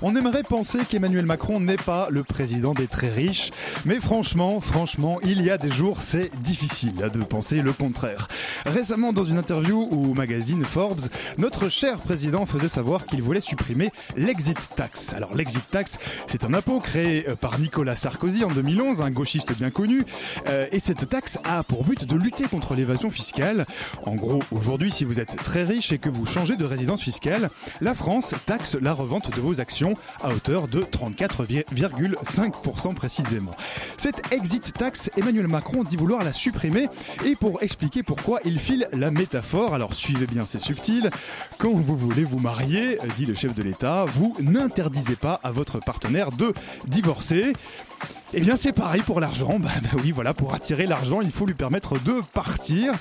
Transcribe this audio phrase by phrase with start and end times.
[0.00, 3.50] On aimerait penser qu'Emmanuel Macron n'est pas le président des très riches,
[3.84, 8.28] mais franchement, franchement, il y a des jours, c'est difficile de penser le contraire.
[8.64, 11.00] Récemment, dans une interview au magazine Forbes,
[11.36, 15.14] notre cher président faisait savoir qu'il voulait supprimer l'exit tax.
[15.14, 19.56] Alors l'exit tax, c'est un impôt créé euh, par Nicolas Sarkozy en 2011, un gauchiste
[19.56, 20.04] bien connu,
[20.46, 23.66] euh, et cette taxe a pour but de lutter contre l'évasion fiscale.
[24.06, 27.50] En gros, aujourd'hui, si vous êtes très riche et que vous changez de résidence fiscale,
[27.80, 29.87] la France taxe la revente de vos actions
[30.22, 33.52] à hauteur de 34,5% précisément.
[33.96, 36.88] Cette exit tax, Emmanuel Macron dit vouloir la supprimer
[37.24, 41.10] et pour expliquer pourquoi il file la métaphore, alors suivez bien, c'est subtil,
[41.58, 45.80] quand vous voulez vous marier, dit le chef de l'État, vous n'interdisez pas à votre
[45.80, 46.52] partenaire de
[46.86, 47.52] divorcer.
[48.34, 51.46] Eh bien c'est pareil pour l'argent, bah, bah oui voilà, pour attirer l'argent il faut
[51.46, 52.92] lui permettre de partir.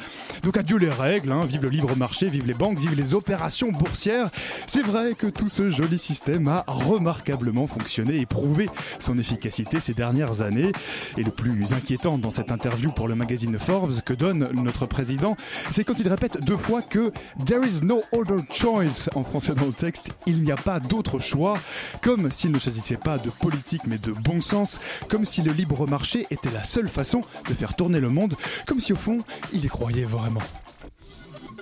[0.44, 1.42] Donc adieu les règles, hein.
[1.46, 4.30] vive le libre marché, vive les banques, vive les opérations boursières.
[4.68, 9.94] C'est vrai que tout ce joli système a remarquablement fonctionné et prouvé son efficacité ces
[9.94, 10.72] dernières années.
[11.18, 15.36] Et le plus inquiétant dans cette interview pour le magazine Forbes que donne notre président,
[15.72, 17.12] c'est quand il répète deux fois que
[17.46, 21.20] There is no other choice en français dans le texte, il n'y a pas d'autre
[21.20, 21.58] choix,
[22.02, 24.80] comme s'il ne choisissait pas de politique mais de bon sens,
[25.26, 28.94] si le libre marché était la seule façon de faire tourner le monde, comme si
[28.94, 29.20] au fond
[29.54, 30.42] il y croyait vraiment.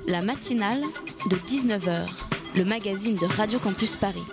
[0.08, 0.82] La matinale
[1.30, 2.08] de 19h,
[2.56, 4.24] le magazine de Radio Campus Paris.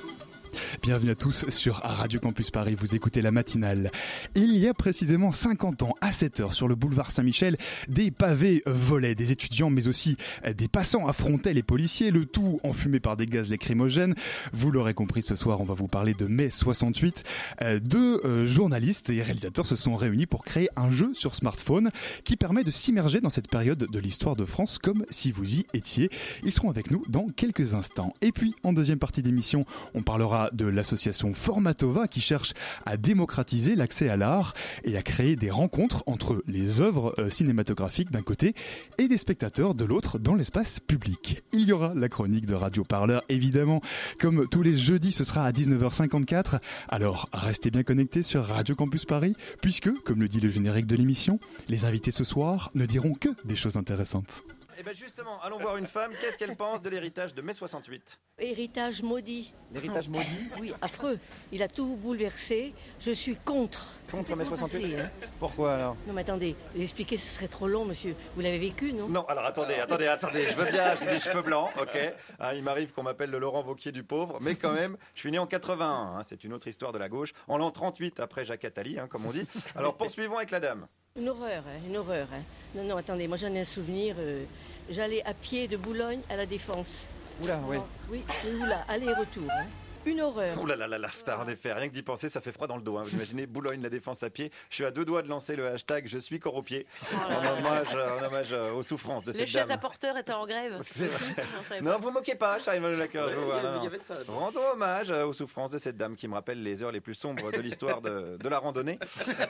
[0.81, 3.91] Bienvenue à tous sur Radio Campus Paris, vous écoutez la matinale.
[4.35, 7.59] Il y a précisément 50 ans, à 7 heures, sur le boulevard Saint-Michel,
[7.89, 10.17] des pavés volaient, des étudiants mais aussi
[10.57, 14.15] des passants affrontaient les policiers, le tout enfumé par des gaz lacrymogènes.
[14.53, 17.23] Vous l'aurez compris, ce soir on va vous parler de mai 68.
[17.61, 21.91] Euh, Deux euh, journalistes et réalisateurs se sont réunis pour créer un jeu sur smartphone
[22.25, 25.67] qui permet de s'immerger dans cette période de l'histoire de France comme si vous y
[25.75, 26.09] étiez.
[26.45, 28.15] Ils seront avec nous dans quelques instants.
[28.23, 32.53] Et puis, en deuxième partie d'émission, on parlera de l'association Formatova qui cherche
[32.87, 38.11] à démocratiser l'accès à l'art et à créer des rencontres entre les œuvres euh, cinématographiques
[38.11, 38.55] d'un côté
[38.99, 41.43] et des spectateurs de l'autre dans l'espace public.
[41.53, 43.81] Il y aura la chronique de Radio Parleur évidemment.
[44.19, 46.61] Comme tous les jeudis, ce sera à 19h54.
[46.89, 50.97] Alors, restez bien connectés sur Radio Campus Paris puisque, comme le dit le générique de
[50.97, 54.43] l'émission, les invités ce soir ne diront que des choses intéressantes.
[54.79, 56.13] Et ben justement, allons voir une femme.
[56.21, 59.53] Qu'est-ce qu'elle pense de l'héritage de mai 68 Héritage maudit.
[59.73, 60.49] L'héritage maudit?
[60.61, 61.19] Oui, affreux.
[61.53, 62.75] Il a tout bouleversé.
[62.99, 63.99] Je suis contre.
[64.11, 65.11] contre mai 68 Compris, hein.
[65.39, 65.97] Pourquoi alors?
[66.07, 68.15] Non, mais attendez, l'expliquer, ce serait trop long, monsieur.
[68.35, 69.09] Vous l'avez vécu, non?
[69.09, 72.15] Non, alors attendez, attendez, attendez, je veux bien, j'ai des cheveux blancs, ok.
[72.41, 75.31] Hein, il m'arrive qu'on m'appelle le Laurent Vauquier du pauvre, mais quand même, je suis
[75.31, 78.45] né en 81, hein, c'est une autre histoire de la gauche, en l'an 38 après
[78.45, 79.47] Jacques Attali, hein, comme on dit.
[79.77, 80.87] Alors poursuivons avec la dame.
[81.19, 82.27] Une horreur, hein, une horreur.
[82.33, 82.41] hein.
[82.75, 84.17] Non, non, attendez, moi j'en ai un souvenir.
[84.19, 84.45] euh,
[84.89, 87.07] J'allais à pied de Boulogne à la Défense.
[87.43, 87.77] Oula, oui.
[88.11, 88.23] Oui,
[88.67, 89.45] là Aller-retour.
[89.51, 89.67] hein.
[90.05, 90.61] Une horreur.
[90.61, 92.67] Ouh là là là là, putain, en effet, rien que d'y penser, ça fait froid
[92.67, 92.99] dans le dos.
[92.99, 93.05] Hein.
[93.05, 94.51] Vous imaginez Boulogne, la défense à pied.
[94.69, 97.59] Je suis à deux doigts de lancer le hashtag Je suis corps au pied, en
[97.59, 99.71] hommage, en hommage euh, aux souffrances de Les cette chaises dame.
[99.71, 100.79] à porteurs étaient en grève.
[100.85, 101.45] C'est vrai.
[101.83, 103.63] Non, vous moquez pas, Charles Lacoeur, je vous vois.
[103.63, 103.91] non, non.
[104.29, 107.15] Rendons hommage euh, aux souffrances de cette dame qui me rappelle les heures les plus
[107.15, 108.99] sombres de l'histoire de, de la randonnée.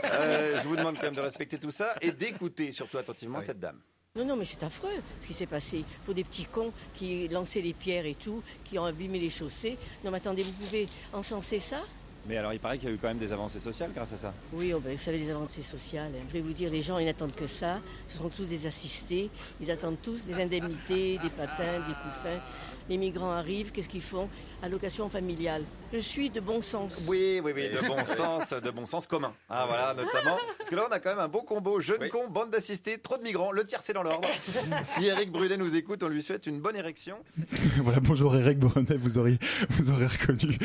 [0.04, 3.58] Euh, je vous demande quand même de respecter tout ça et d'écouter surtout attentivement cette
[3.58, 3.80] dame.
[4.18, 4.90] Non, non, mais c'est affreux
[5.22, 5.86] ce qui s'est passé.
[6.04, 9.78] Pour des petits cons qui lançaient les pierres et tout, qui ont abîmé les chaussées.
[10.04, 11.80] Non, mais attendez, vous pouvez encenser ça?
[12.28, 14.18] Mais alors, il paraît qu'il y a eu quand même des avancées sociales grâce à
[14.18, 14.34] ça.
[14.52, 16.12] Oui, oh ben, vous savez, les avancées sociales.
[16.14, 16.24] hein.
[16.28, 17.80] Je vais vous dire, les gens, ils n'attendent que ça.
[18.06, 19.30] Ce sont tous des assistés.
[19.62, 22.42] Ils attendent tous des indemnités, des patins, des couffins.
[22.90, 24.28] Les migrants arrivent, qu'est-ce qu'ils font?
[24.62, 25.64] Allocation familiale.
[25.92, 27.04] Je suis de bon sens.
[27.06, 29.34] Oui, oui, oui, de bon sens, de bon sens commun.
[29.50, 30.38] Ah, voilà, notamment.
[30.56, 31.80] Parce que là, on a quand même un beau combo.
[31.80, 34.26] Jeunes cons, bande d'assistés, trop de migrants, le tiers c'est dans l'ordre.
[34.84, 37.16] Si Eric Brunet nous écoute, on lui souhaite une bonne érection.
[37.82, 40.56] voilà, bonjour Eric Brunet, vous aurez, vous aurez reconnu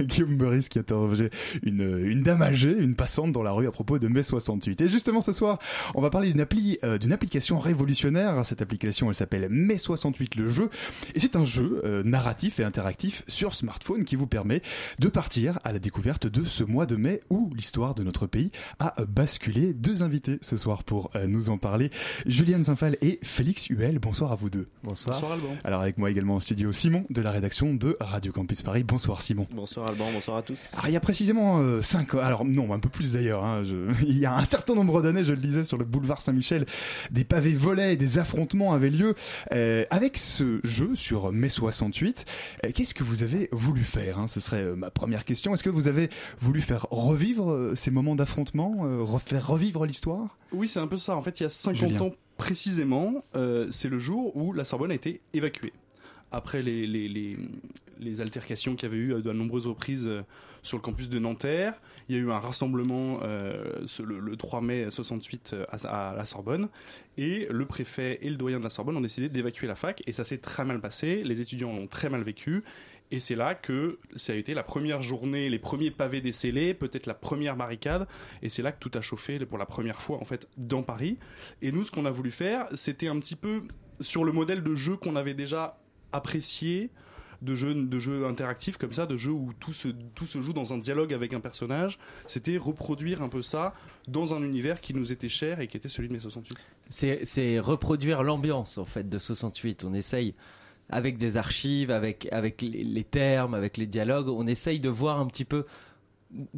[0.00, 1.30] Guillaume Meurice qui interrogeait
[1.62, 4.80] une, une dame âgée, une passante dans la rue à propos de mai 68.
[4.80, 5.58] Et justement ce soir,
[5.94, 8.44] on va parler d'une appli, euh, d'une application révolutionnaire.
[8.44, 10.70] Cette application, elle s'appelle Mai 68 le jeu.
[11.14, 14.55] Et c'est un jeu euh, narratif et interactif sur smartphone qui vous permet
[14.98, 18.50] de partir à la découverte de ce mois de mai où l'histoire de notre pays
[18.78, 19.74] a euh, basculé.
[19.74, 21.90] Deux invités ce soir pour euh, nous en parler,
[22.26, 23.98] Juliane Zinfal et Félix Huel.
[23.98, 24.68] Bonsoir à vous deux.
[24.82, 25.16] Bonsoir.
[25.32, 25.56] Alban.
[25.64, 28.84] Alors avec moi également en studio Simon de la rédaction de Radio Campus Paris.
[28.84, 29.46] Bonsoir Simon.
[29.52, 30.72] Bonsoir Alban, bonsoir à tous.
[30.74, 33.44] Alors il y a précisément euh, cinq, alors non, un peu plus d'ailleurs.
[33.44, 36.20] hein, je- il y a un certain nombre d'années, je le disais, sur le boulevard
[36.20, 36.66] Saint-Michel,
[37.10, 39.14] des pavés volets et des affrontements avaient lieu.
[39.52, 42.24] Euh, avec ce jeu sur mai 68,
[42.64, 45.52] euh, qu'est-ce que vous avez voulu faire hein Ce serait euh, ma première question.
[45.54, 46.08] Est-ce que vous avez
[46.40, 50.36] voulu faire revivre euh, ces moments d'affrontement, euh, refaire revivre l'histoire?
[50.52, 51.16] Oui, c'est un peu ça.
[51.16, 52.00] En fait, il y a 50 Julien.
[52.00, 55.72] ans précisément, euh, c'est le jour où la Sorbonne a été évacuée.
[56.32, 57.36] Après les, les, les,
[58.00, 60.08] les altercations qu'il y avait eu à de nombreuses reprises
[60.62, 64.60] sur le campus de Nanterre, il y a eu un rassemblement euh, le, le 3
[64.60, 66.68] mai 68 euh, à, à la Sorbonne,
[67.16, 70.12] et le préfet et le doyen de la Sorbonne ont décidé d'évacuer la fac, et
[70.12, 72.64] ça s'est très mal passé, les étudiants l'ont très mal vécu,
[73.10, 77.06] et c'est là que ça a été la première journée, les premiers pavés décellés, peut-être
[77.06, 78.06] la première barricade,
[78.42, 81.18] et c'est là que tout a chauffé pour la première fois en fait dans Paris.
[81.62, 83.62] Et nous, ce qu'on a voulu faire, c'était un petit peu
[84.00, 85.78] sur le modèle de jeu qu'on avait déjà
[86.12, 86.90] apprécié,
[87.42, 90.72] de jeux, de interactifs comme ça, de jeux où tout se, tout se joue dans
[90.72, 91.98] un dialogue avec un personnage.
[92.26, 93.74] C'était reproduire un peu ça
[94.08, 96.56] dans un univers qui nous était cher et qui était celui de mai 68.
[96.88, 99.84] C'est c'est reproduire l'ambiance en fait de 68.
[99.84, 100.34] On essaye
[100.90, 105.20] avec des archives, avec avec les, les termes, avec les dialogues, on essaye de voir
[105.20, 105.64] un petit peu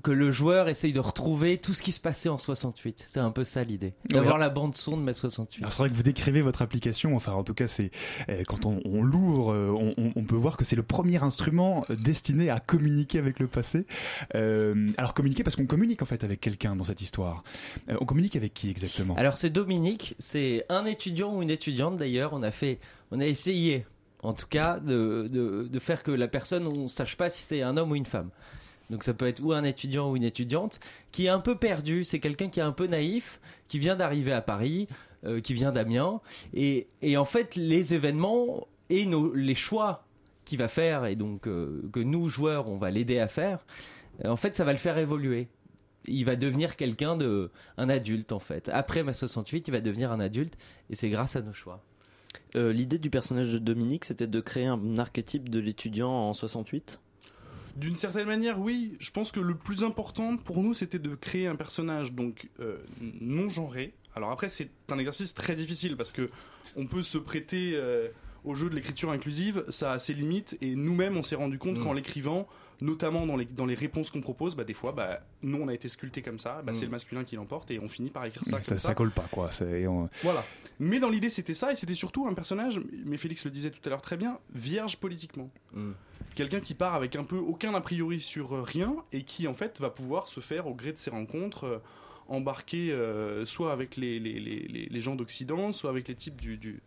[0.02, 3.04] que le joueur essaye de retrouver tout ce qui se passait en 68.
[3.06, 3.94] C'est un peu ça l'idée.
[4.08, 5.62] D'avoir la bande son de mai 68.
[5.62, 7.90] Alors c'est vrai que vous décrivez votre application, enfin en tout cas c'est
[8.28, 11.96] euh, quand on, on l'ouvre, euh, on, peut voir que c'est le premier instrument euh,
[11.96, 13.86] destiné à communiquer avec le passé.
[14.34, 17.44] Euh, alors communiquer parce qu'on communique en fait avec quelqu'un dans cette histoire.
[17.88, 19.14] On communique avec qui exactement?
[19.16, 22.32] Alors c'est Dominique, c'est un étudiant ou une étudiante d'ailleurs.
[22.32, 22.78] On a fait,
[23.10, 23.84] on a essayé,
[24.22, 27.76] en tout cas, de, de, faire que la personne, on sache pas si c'est un
[27.76, 28.30] homme ou une femme.
[28.90, 30.80] Donc ça peut être ou un étudiant ou une étudiante
[31.12, 32.04] qui est un peu perdu.
[32.04, 34.88] C'est quelqu'un qui est un peu naïf, qui vient d'arriver à Paris,
[35.24, 36.20] euh, qui vient d'Amiens,
[36.54, 40.04] et, et en fait les événements et nos, les choix
[40.44, 43.66] qu'il va faire et donc euh, que nous joueurs on va l'aider à faire.
[44.24, 45.48] euh, En fait, ça va le faire évoluer
[46.06, 48.70] il va devenir quelqu'un de un adulte en fait.
[48.72, 50.56] Après ma 68, il va devenir un adulte
[50.88, 51.84] et c'est grâce à nos choix.
[52.56, 57.00] Euh, L'idée du personnage de Dominique, c'était de créer un archétype de l'étudiant en 68
[57.76, 58.96] D'une certaine manière, oui.
[59.00, 62.78] Je pense que le plus important pour nous, c'était de créer un personnage donc euh,
[63.20, 63.92] non genré.
[64.14, 66.26] Alors après, c'est un exercice très difficile parce que
[66.76, 68.08] on peut se prêter euh,
[68.44, 69.64] au jeu de l'écriture inclusive.
[69.68, 71.82] Ça a ses limites et nous-mêmes, on s'est rendu compte Mm.
[71.82, 72.46] qu'en l'écrivant,
[72.80, 75.74] notamment dans les, dans les réponses qu'on propose, bah, des fois, bah, nous, on a
[75.74, 76.62] été sculpté comme ça.
[76.62, 76.74] Bah, Mm.
[76.76, 78.62] C'est le masculin qui l'emporte et on finit par écrire ça.
[78.62, 79.50] ça, ça colle pas quoi.
[79.60, 80.44] On- Voilà.
[80.78, 83.80] Mais dans l'idée, c'était ça, et c'était surtout un personnage, mais Félix le disait tout
[83.84, 85.50] à l'heure très bien, vierge politiquement.
[85.74, 85.90] Mm.
[86.36, 89.80] Quelqu'un qui part avec un peu aucun a priori sur rien, et qui en fait
[89.80, 91.78] va pouvoir se faire au gré de ses rencontres, euh,
[92.28, 96.40] embarquer euh, soit avec les, les, les, les- les gens d'Occident, soit avec les types
[96.40, 96.80] du, du,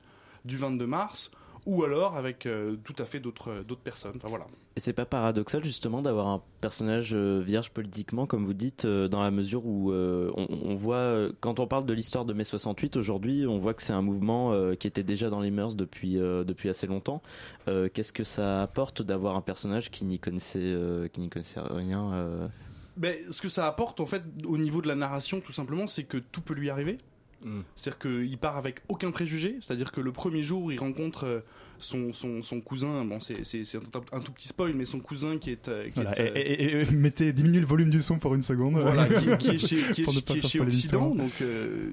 [0.45, 1.31] du 22 mars,
[1.65, 4.13] ou alors avec euh, tout à fait d'autres d'autres personnes.
[4.17, 4.45] Enfin voilà.
[4.75, 9.07] Et c'est pas paradoxal justement d'avoir un personnage euh, vierge politiquement, comme vous dites, euh,
[9.07, 12.33] dans la mesure où euh, on, on voit, euh, quand on parle de l'histoire de
[12.33, 15.51] mai 68, aujourd'hui, on voit que c'est un mouvement euh, qui était déjà dans les
[15.51, 17.21] mœurs depuis, euh, depuis assez longtemps.
[17.67, 21.59] Euh, Qu'est-ce que ça apporte d'avoir un personnage qui n'y connaissait, euh, qui n'y connaissait
[21.59, 22.47] rien euh,
[22.95, 26.03] Ben, ce que ça apporte en fait au niveau de la narration tout simplement c'est
[26.05, 26.97] que tout peut lui arriver.
[27.43, 27.61] Mm.
[27.75, 31.39] C'est-à-dire qu'il part avec aucun préjugé, c'est-à-dire que le premier jour où il rencontre euh,
[31.79, 33.41] son, son, son cousin, bon c'est,
[33.75, 33.79] un,
[34.17, 35.67] un tout petit spoil, mais son cousin qui est...
[35.67, 36.11] euh, qui Voilà.
[36.19, 38.73] est, euh, Et, et- et- mettez, diminuez le volume du son pour une seconde.
[38.77, 41.89] voilà, qui, qui est chez, qui est- qui chez Occident, donc euh,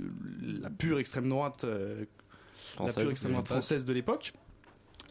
[0.60, 2.04] la pure extrême droite, euh, la
[2.74, 4.32] française pure extrême droite française de l'époque.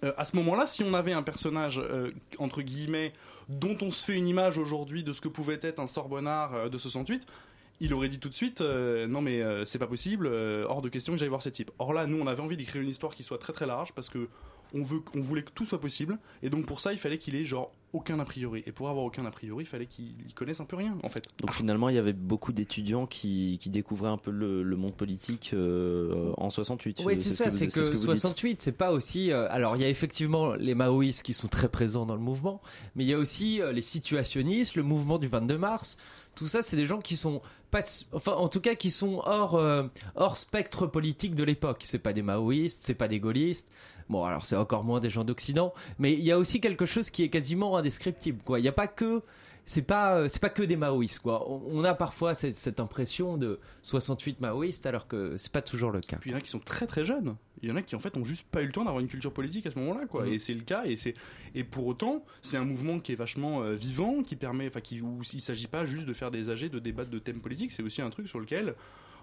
[0.04, 3.14] Euh, à ce moment-là, si on avait un personnage euh, entre guillemets
[3.50, 6.70] dont on se fait une image aujourd'hui de ce que pouvait être un Sorbonnard euh,
[6.70, 7.26] de 68,
[7.80, 10.82] il aurait dit tout de suite euh, non mais euh, c'est pas possible, euh, hors
[10.82, 11.72] de question que j'aille voir ce type.
[11.80, 14.10] Or là, nous, on avait envie d'écrire une histoire qui soit très très large parce
[14.10, 14.28] que
[14.74, 17.36] on veut, on voulait que tout soit possible et donc pour ça, il fallait qu'il
[17.36, 18.64] ait genre aucun a priori.
[18.66, 21.08] Et pour avoir aucun a priori, il fallait qu'il il connaisse un peu rien en
[21.08, 21.24] fait.
[21.40, 24.94] Donc finalement, il y avait beaucoup d'étudiants qui, qui découvraient un peu le, le monde
[24.94, 27.02] politique euh, en 68.
[27.06, 28.00] Oui, c'est ce ça, c'est ce que, vous dites.
[28.04, 29.32] 68, c'est pas aussi.
[29.32, 32.62] euh, alors, il y a effectivement les maoïstes qui sont très présents dans le mouvement,
[32.96, 35.98] mais il y a aussi euh, les situationnistes, le mouvement du 22 mars.
[36.38, 37.42] Tout ça, c'est des gens qui sont
[38.14, 39.84] enfin, en tout cas, qui sont hors, euh,
[40.16, 41.82] hors spectre politique de l'époque.
[41.84, 43.70] C'est pas des maoïstes, c'est pas des gaullistes.
[44.10, 47.10] Bon, alors c'est encore moins des gens d'Occident, mais il y a aussi quelque chose
[47.10, 48.42] qui est quasiment indescriptible.
[48.44, 49.22] Quoi, il n'y a pas que
[49.66, 51.46] c'est pas euh, c'est pas que des maoïstes quoi.
[51.50, 56.00] On, a parfois cette, cette impression de 68 maoïstes alors que c'est pas toujours le
[56.00, 56.18] cas.
[56.18, 57.36] Puis il y en a qui sont très très jeunes.
[57.62, 59.08] Il y en a qui en fait ont juste pas eu le temps d'avoir une
[59.08, 60.26] culture politique à ce moment-là, quoi.
[60.26, 60.34] Mhm.
[60.34, 60.86] Et c'est le cas.
[60.86, 61.16] Et c'est
[61.56, 65.02] et pour autant, c'est un mouvement qui est vachement euh, vivant, qui permet, enfin, qui
[65.02, 67.72] où il s'agit pas juste de faire des AG, de débattre de thèmes politiques.
[67.72, 68.76] C'est aussi un truc sur lequel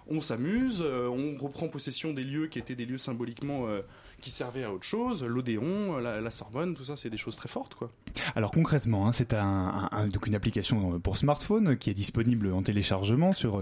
[0.07, 3.81] on s'amuse, euh, on reprend possession des lieux qui étaient des lieux symboliquement euh,
[4.21, 7.49] qui servaient à autre chose, l'Odéon, la, la Sorbonne, tout ça, c'est des choses très
[7.49, 7.91] fortes, quoi.
[8.35, 12.51] Alors concrètement, hein, c'est un, un- un- donc une application pour smartphone qui est disponible
[12.53, 13.57] en téléchargement sur,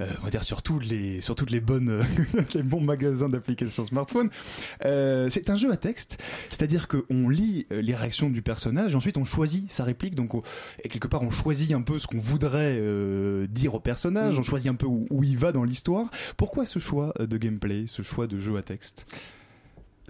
[0.00, 2.00] euh, on va dire sur toutes les, sur toutes les bonnes,
[2.54, 4.30] les bons magasins d'applications smartphone.
[4.84, 8.96] Euh, c'est un jeu à texte, c'est-à-dire qu'on lit euh, les réactions du personnage, et
[8.96, 10.42] ensuite on choisit sa réplique, donc on-
[10.82, 14.40] et quelque part on choisit un peu ce qu'on voudrait euh, dire au personnage, Mm.
[14.40, 16.06] on choisit un peu où, où il va dans l'histoire.
[16.36, 19.06] Pourquoi ce choix de gameplay, ce choix de jeu à texte?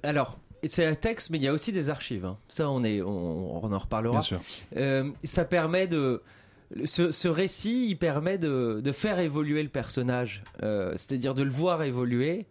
[0.03, 2.25] Alors, c'est un texte, mais il y a aussi des archives.
[2.25, 2.39] hein.
[2.49, 4.15] Ça, on, est, on, on en reparlera.
[4.15, 4.41] Bien sûr.
[4.77, 6.23] Euh, ça permet de.
[6.85, 11.51] Ce, ce récit, il permet de, de faire évoluer le personnage, Euh, c'est-à-dire de le
[11.51, 12.45] voir évoluer.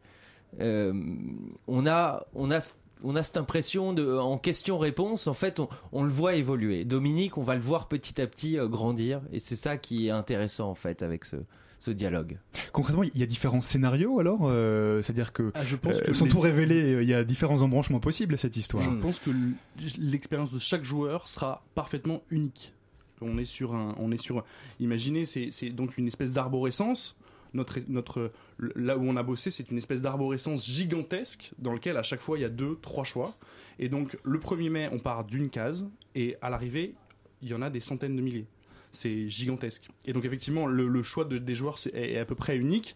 [0.60, 0.92] Euh,
[1.68, 2.60] on a, on a,
[3.04, 6.84] on a cette impression de, en question-réponse, en fait, on, on le voit évoluer.
[6.84, 10.72] Dominique, on va le voir petit à petit grandir, et c'est ça qui est intéressant
[10.72, 11.36] en fait avec ce,
[11.80, 12.40] ce dialogue.
[12.74, 16.14] Concrètement, il y a différents scénarios alors, euh, c'est-à-dire que Ah, je pense Euh, que
[16.14, 18.84] sans les- tout révéler, euh, il y a différents embranchements possibles à cette histoire.
[18.84, 19.30] Je pense que
[19.98, 22.74] l'expérience de chaque joueur sera parfaitement unique.
[23.22, 24.44] On est sur un, on est sur,
[24.80, 27.16] imaginez, c'est c'est donc une espèce d'arborescence.
[27.54, 28.32] Notre, notre,
[28.76, 32.38] là où on a bossé, c'est une espèce d'arborescence gigantesque dans lequel à chaque fois
[32.38, 33.36] il y a deux, trois choix.
[33.80, 36.94] Et donc le 1er mai, on part d'une case et à l'arrivée,
[37.42, 38.48] il y en a des centaines de milliers.
[38.92, 39.88] C'est gigantesque.
[40.06, 42.96] Et donc effectivement, le, le choix de- des joueurs est, est à peu près unique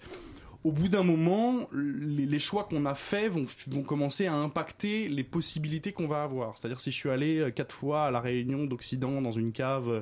[0.63, 5.09] au bout d'un moment, les, les choix qu'on a faits vont, vont commencer à impacter
[5.09, 6.55] les possibilités qu'on va avoir.
[6.55, 9.89] C'est-à-dire, si je suis allé euh, quatre fois à la réunion d'Occident dans une cave
[9.89, 10.01] euh,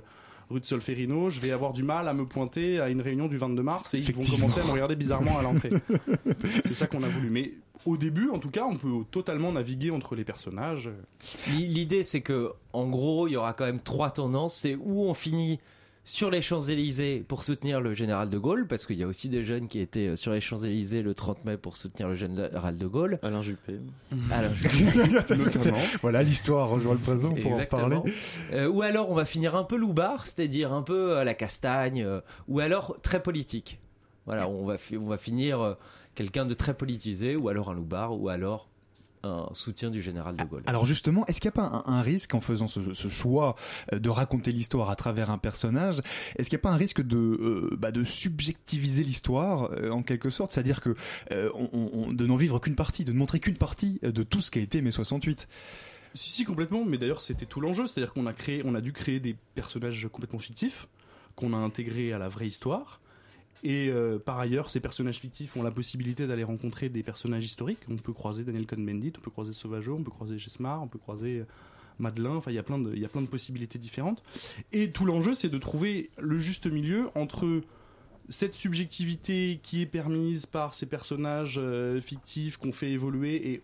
[0.49, 3.37] rue de Solferino, je vais avoir du mal à me pointer à une réunion du
[3.37, 5.69] 22 mars et ils vont commencer à me regarder bizarrement à l'entrée.
[6.65, 7.29] C'est ça qu'on a voulu.
[7.29, 7.53] Mais
[7.85, 10.89] au début, en tout cas, on peut totalement naviguer entre les personnages.
[11.51, 14.55] L'i- L'idée, c'est que, en gros, il y aura quand même trois tendances.
[14.57, 15.57] C'est où on finit
[16.09, 19.43] sur les Champs-Élysées pour soutenir le général de Gaulle, parce qu'il y a aussi des
[19.43, 22.87] jeunes qui étaient euh, sur les Champs-Élysées le 30 mai pour soutenir le général de
[22.87, 23.19] Gaulle.
[24.31, 24.71] Alain Juppé.
[26.01, 27.95] Voilà, l'histoire rejoint le présent pour en parler.
[28.53, 32.01] Euh, ou alors on va finir un peu loupard, c'est-à-dire un peu à la castagne,
[32.03, 33.79] euh, ou alors très politique.
[34.25, 35.73] Voilà, on va, fi- on va finir euh,
[36.15, 38.68] quelqu'un de très politisé, ou alors un loupard, ou alors
[39.23, 40.63] un soutien du général de Gaulle.
[40.65, 43.55] Alors justement, est-ce qu'il n'y a pas un, un risque en faisant ce, ce choix
[43.93, 45.97] euh, de raconter l'histoire à travers un personnage
[46.37, 50.03] Est-ce qu'il n'y a pas un risque de, euh, bah, de subjectiviser l'histoire euh, en
[50.03, 50.51] quelque sorte?
[50.51, 50.95] C'est-à-dire que
[51.31, 54.41] euh, on, on- de n'en vivre qu'une partie, de ne montrer qu'une partie de tout
[54.41, 55.47] ce qui a été mai 68
[56.15, 56.85] Si, si, complètement.
[56.85, 57.87] Mais d'ailleurs, c'était tout l'enjeu.
[57.87, 60.87] C'est-à-dire qu'on a créé, on a dû créer des personnages complètement fictifs
[61.35, 62.99] qu'on a intégrés à la vraie histoire.
[63.63, 67.79] Et euh, par ailleurs, ces personnages fictifs ont la possibilité d'aller rencontrer des personnages historiques.
[67.89, 70.99] On peut croiser Daniel Cohn-Bendit, on peut croiser Sauvageau, on peut croiser Jesmar, on peut
[70.99, 71.45] croiser euh,
[71.99, 72.37] Madeleine.
[72.37, 74.23] Enfin, il y a plein de, possibilités différentes.
[74.71, 77.61] Et tout l'enjeu, c'est de trouver le juste milieu entre
[78.29, 83.63] cette subjectivité qui est permise par ces personnages euh, fictifs qu'on fait évoluer et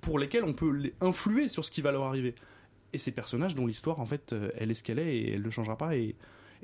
[0.00, 2.34] pour lesquels on peut influer sur ce qui va leur arriver.
[2.92, 5.50] Et ces personnages dont l'histoire, en fait, elle est ce qu'elle est et elle ne
[5.50, 5.96] changera pas.
[5.96, 6.16] Et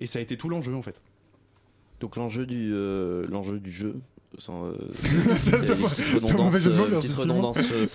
[0.07, 1.01] ça a été tout l'enjeu, en fait.
[2.01, 3.97] Donc l'enjeu du euh, l'enjeu du jeu.
[4.39, 4.77] Sans, euh,
[5.39, 7.01] Ça, ça mots, euh,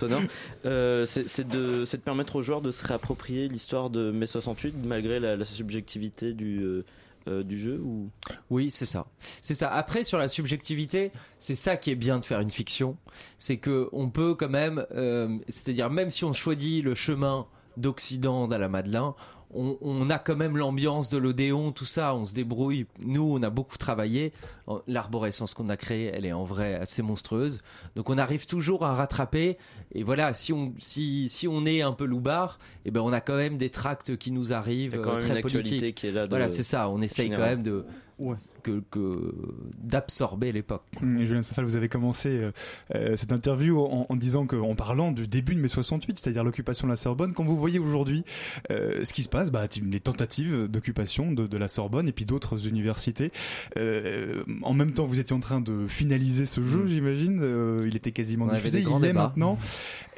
[0.02, 0.20] euh.
[0.64, 5.36] Euh, c'est de, permettre aux joueurs de se réapproprier l'histoire de mai 68 malgré la,
[5.36, 6.84] la subjectivité du, euh,
[7.28, 8.10] euh, du jeu ou?
[8.50, 9.06] Oui, c'est ça.
[9.40, 9.68] C'est ça.
[9.72, 12.96] Après, sur la subjectivité, c'est ça qui est bien de faire une fiction.
[13.38, 18.50] C'est que on peut quand même, euh, c'est-à-dire même si on choisit le chemin d'Occident
[18.50, 19.12] à la Madeleine,
[19.54, 22.86] on, on a quand même l'ambiance de l'Odéon, tout ça, on se débrouille.
[22.98, 24.32] Nous, on a beaucoup travaillé.
[24.66, 27.62] En- L'arborescence qu'on a créée, elle est en vrai assez monstrueuse.
[27.96, 29.58] Donc on arrive toujours à rattraper.
[29.94, 33.20] Et voilà, si on, si, si on est un peu loupard, eh ben on a
[33.20, 35.94] quand même des tracts qui nous arrivent quand euh, même très politiques.
[35.96, 36.88] qui est là Voilà, c'est ça.
[36.88, 37.84] On essaye quand même de
[38.18, 38.36] Ouais.
[38.62, 39.34] que, que
[39.82, 40.82] d'absorber l'époque.
[41.00, 42.52] Julien Safal, vous avez commencé euh,
[42.94, 46.44] euh, cette interview en, en disant que, en parlant du début de mai 68, c'est-à-dire
[46.44, 47.32] l'occupation de la Sorbonne.
[47.32, 48.24] Quand vous voyez aujourd'hui
[48.70, 52.24] euh, ce qui se passe, bah, les tentatives d'occupation de, de la Sorbonne et puis
[52.26, 53.32] d'autres universités.
[53.76, 57.40] Euh, en même temps, vous étiez en train de finaliser ce jeu, j'imagine.
[57.42, 58.80] Euh, il était quasiment On avait diffusé.
[58.80, 59.58] Il est maintenant.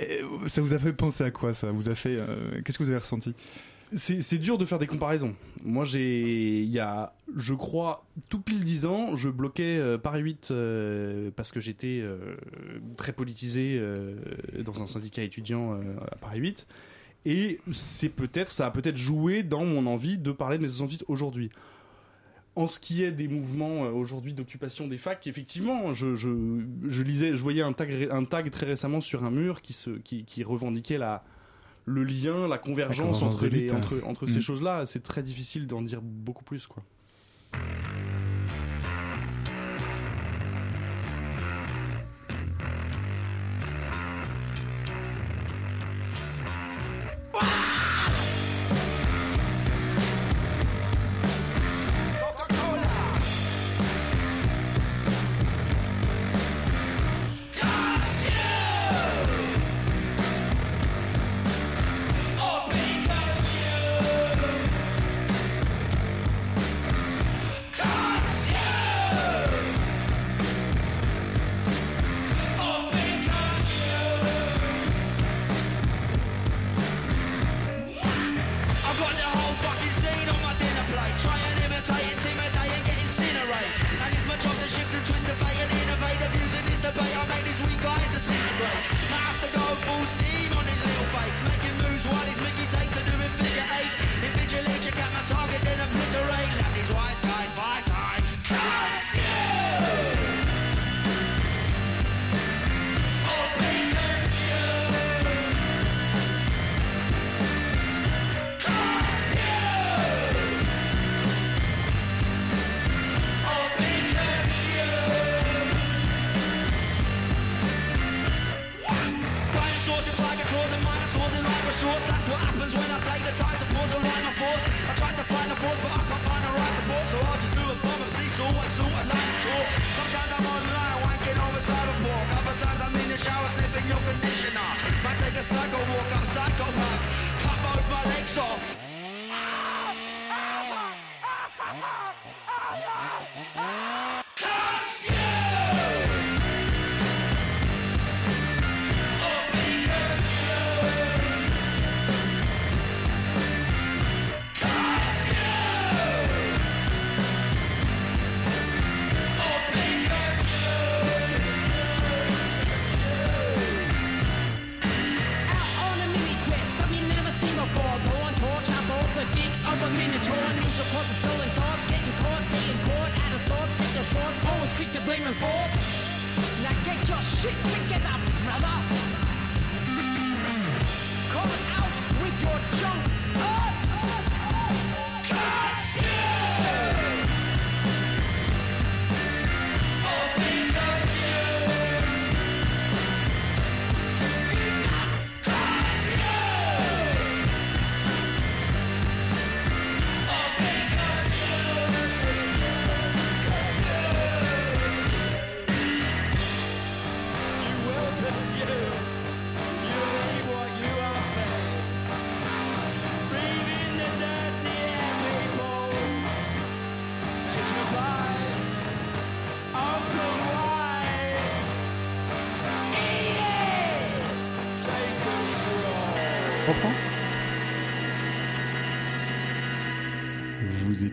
[0.00, 0.04] Euh,
[0.46, 2.90] ça vous a fait penser à quoi ça Vous a fait euh, Qu'est-ce que vous
[2.90, 3.34] avez ressenti?
[3.96, 5.34] C'est dur de faire des comparaisons.
[5.62, 10.22] Moi, j'ai, il y a, je crois, tout pile 10 ans, je bloquais euh, Paris
[10.22, 12.34] 8 euh, parce que j'étais euh,
[12.96, 14.16] très politisé euh,
[14.64, 16.66] dans un syndicat étudiant euh, à Paris 8.
[17.26, 21.04] Et c'est peut-être, ça a peut-être joué dans mon envie de parler de mes 68
[21.06, 21.50] aujourd'hui.
[22.56, 26.30] En ce qui est des mouvements euh, aujourd'hui d'occupation des facs, effectivement, je, je,
[26.84, 29.72] je lisais, je voyais un tag, ré- un tag très récemment sur un mur qui,
[29.72, 31.24] se, qui, qui revendiquait la,
[31.84, 33.72] le lien, la convergence, convergence entre, les, lutte.
[33.72, 34.28] entre, entre Mm.
[34.28, 34.86] ces choses-là.
[34.86, 36.84] C'est très difficile d'en dire beaucoup plus, quoi.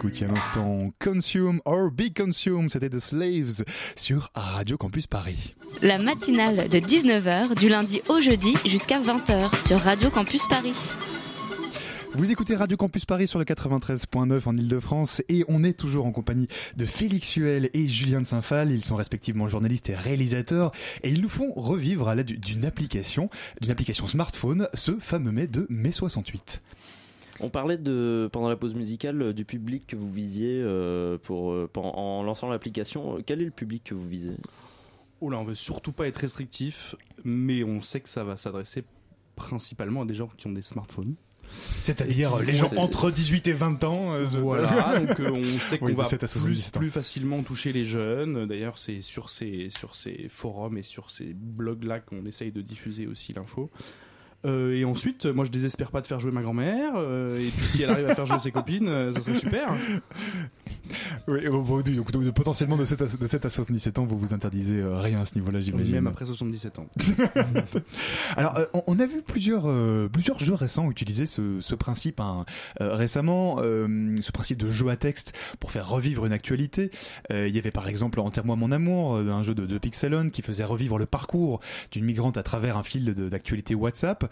[0.02, 3.64] Écoutiez à l'instant Consume or Be Consumed, c'était The Slaves
[3.96, 5.54] sur Radio Campus Paris.
[5.84, 10.74] La matinale de 19h du lundi au jeudi jusqu'à 20h sur Radio Campus Paris.
[12.14, 16.12] Vous écoutez Radio Campus Paris sur le 93.9 en Ile-de-France et on est toujours en
[16.12, 18.72] compagnie de Félix Huel et Julien de Saint-Phal.
[18.72, 20.72] Ils sont respectivement journalistes et réalisateurs
[21.04, 23.30] et ils nous font revivre à l'aide d'une application,
[23.62, 26.60] d'une application smartphone, ce fameux mai de mai 68.
[27.44, 31.52] On parlait de pendant la pause musicale euh, du public que vous visiez euh, pour,
[31.52, 33.18] euh, en lançant l'application.
[33.26, 34.36] Quel est le public que vous visez?
[35.22, 38.84] Oh là, on veut surtout pas être restrictif, mais on sait que ça va s'adresser
[39.36, 41.16] principalement à des gens qui ont des smartphones.
[41.78, 44.14] C'est-à-dire les gens entre 18 et 20 ans.
[44.14, 46.80] euh, Voilà, donc euh, on sait qu'on Oui, va 7 à plus, 77 ans.
[46.80, 48.46] plus facilement toucher les jeunes.
[48.46, 53.06] D'ailleurs, c'est sur ces, sur ces forums et sur ces blogs-là qu'on essaye de diffuser
[53.06, 53.70] aussi l'info.
[54.46, 56.94] Euh, et ensuite, moi je désespère pas de faire jouer ma grand-mère.
[56.96, 59.74] euh, et puis si elle arrive à faire jouer ses copines, euh, ça serait super.
[61.28, 64.18] Oui, bon, bon, donc, donc, potentiellement de 7 à, de 7 à 77 ans, vous
[64.18, 65.94] vous interdisez euh, rien à ce niveau-là, j'imagine.
[65.96, 66.88] Même après 77 ans.
[68.36, 72.20] Alors, euh, on, on a vu plusieurs, euh, plusieurs jeux récents utiliser ce, ce principe.
[72.20, 72.46] hein.
[72.82, 76.92] Euh, récemment, euh, ce principe de jeu à texte pour faire revivre une actualité.
[77.32, 80.30] Euh, il y avait par exemple Enterre-moi mon amour, euh, un jeu de, de Pixelon
[80.30, 81.60] qui faisait revivre le parcours
[81.92, 84.31] d'une migrante à travers un fil de- d'actualité WhatsApp.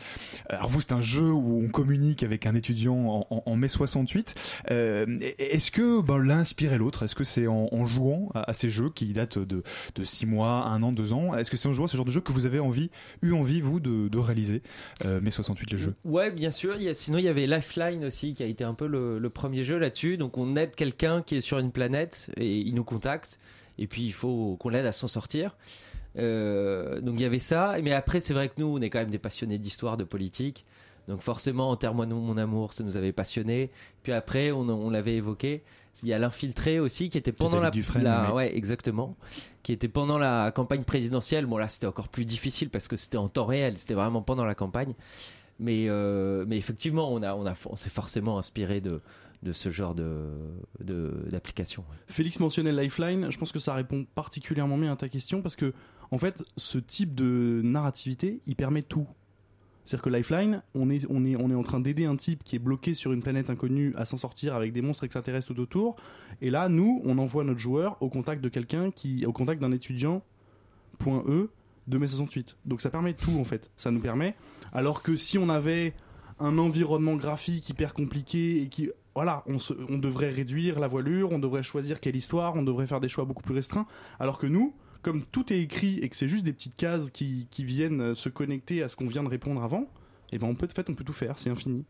[0.50, 4.36] Alors vous, c'est un jeu où on communique avec un étudiant en, mai 68.
[4.72, 5.06] Euh,
[5.38, 9.08] Est-ce que ben, l'un inspiré l'autre Est-ce que c'est en, jouant à, ces jeux qui
[9.14, 9.64] datent de,
[9.96, 12.06] de 6 mois, 1 an, 2 ans Est-ce que c'est en jouant à ce genre
[12.06, 12.90] de jeu que vous avez envie,
[13.22, 14.62] eu envie, vous, de, réaliser
[15.06, 16.76] euh, Mai 68 le jeu Ouais, bien sûr.
[16.94, 19.78] Sinon, il y avait Lifeline aussi, qui a été un peu le, le premier jeu
[19.78, 20.18] là-dessus.
[20.18, 23.40] Donc, on aide quelqu'un qui est sur une planète et il nous contacte.
[23.78, 25.56] Et puis, il faut qu'on l'aide à s'en sortir.
[26.18, 27.76] Euh, donc, il y avait ça.
[27.84, 30.66] Mais après, c'est vrai que nous, on est quand même des passionnés d'histoire, de politique.
[31.08, 33.72] Donc, forcément, en termes de mon amour, ça nous avait passionnés.
[34.04, 35.64] Puis après, on, on l'avait évoqué.
[36.04, 39.18] Il y a l'infiltré aussi qui était pendant la, Dufresne, ouais exactement
[39.64, 43.18] qui était pendant la campagne présidentielle bon là c'était encore plus difficile parce que c'était
[43.18, 44.94] en temps réel c'était vraiment pendant la campagne
[45.60, 49.02] mais euh, mais effectivement on a on a on s'est forcément inspiré de
[49.44, 50.28] de ce genre de
[50.80, 55.42] de- d'application Félix mentionnait Lifeline, je pense que ça répond particulièrement bien à ta question
[55.42, 55.74] parce que
[56.12, 59.08] en fait, ce type de narrativité, il permet tout.
[59.86, 63.24] C'est-à-dire que Lifeline, on est, en train d'aider un type qui est bloqué sur une
[63.24, 65.96] planète inconnue à s'en sortir avec des monstres extraterrestres tout autour.
[66.42, 69.72] Et là, nous, on envoie notre joueur au contact de quelqu'un qui, au contact d'un
[69.72, 70.22] étudiant,
[71.00, 71.50] point E,
[71.88, 72.58] de mai 68.
[72.66, 73.72] Donc ça permet tout en fait.
[73.78, 74.36] Ça nous permet.
[74.74, 75.96] Alors que si on avait
[76.40, 81.64] un environnement graphique hyper compliqué et qui voilà, on devrait réduire la voilure, on devrait
[81.64, 83.86] choisir quelle histoire, on devrait faire des choix beaucoup plus restreints.
[84.20, 87.48] Alors que nous, comme tout est écrit et que c'est juste des petites cases qui,
[87.52, 89.88] qui viennent euh, se connecter à ce qu'on vient de répondre avant,
[90.32, 91.86] et ben on peut de fait on peut tout faire, c'est infini.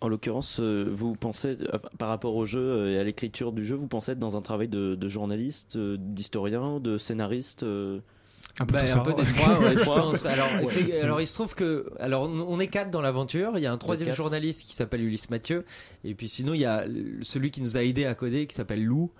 [0.00, 3.74] En l'occurrence, euh, vous pensez, euh, par rapport au jeu et à l'écriture du jeu,
[3.74, 8.80] vous pensez être dans un travail de, de journaliste, d'historien, de scénariste Un peu Bah,
[8.94, 11.00] un peu des trois, ouais.
[11.02, 13.52] Alors, il se trouve que, alors, on est quatre dans l'aventure.
[13.56, 15.64] Il y a un troisième journaliste qui s'appelle Ulysse Mathieu,
[16.04, 16.84] et puis sinon il y a
[17.22, 19.10] celui qui nous a aidé à coder qui s'appelle Lou.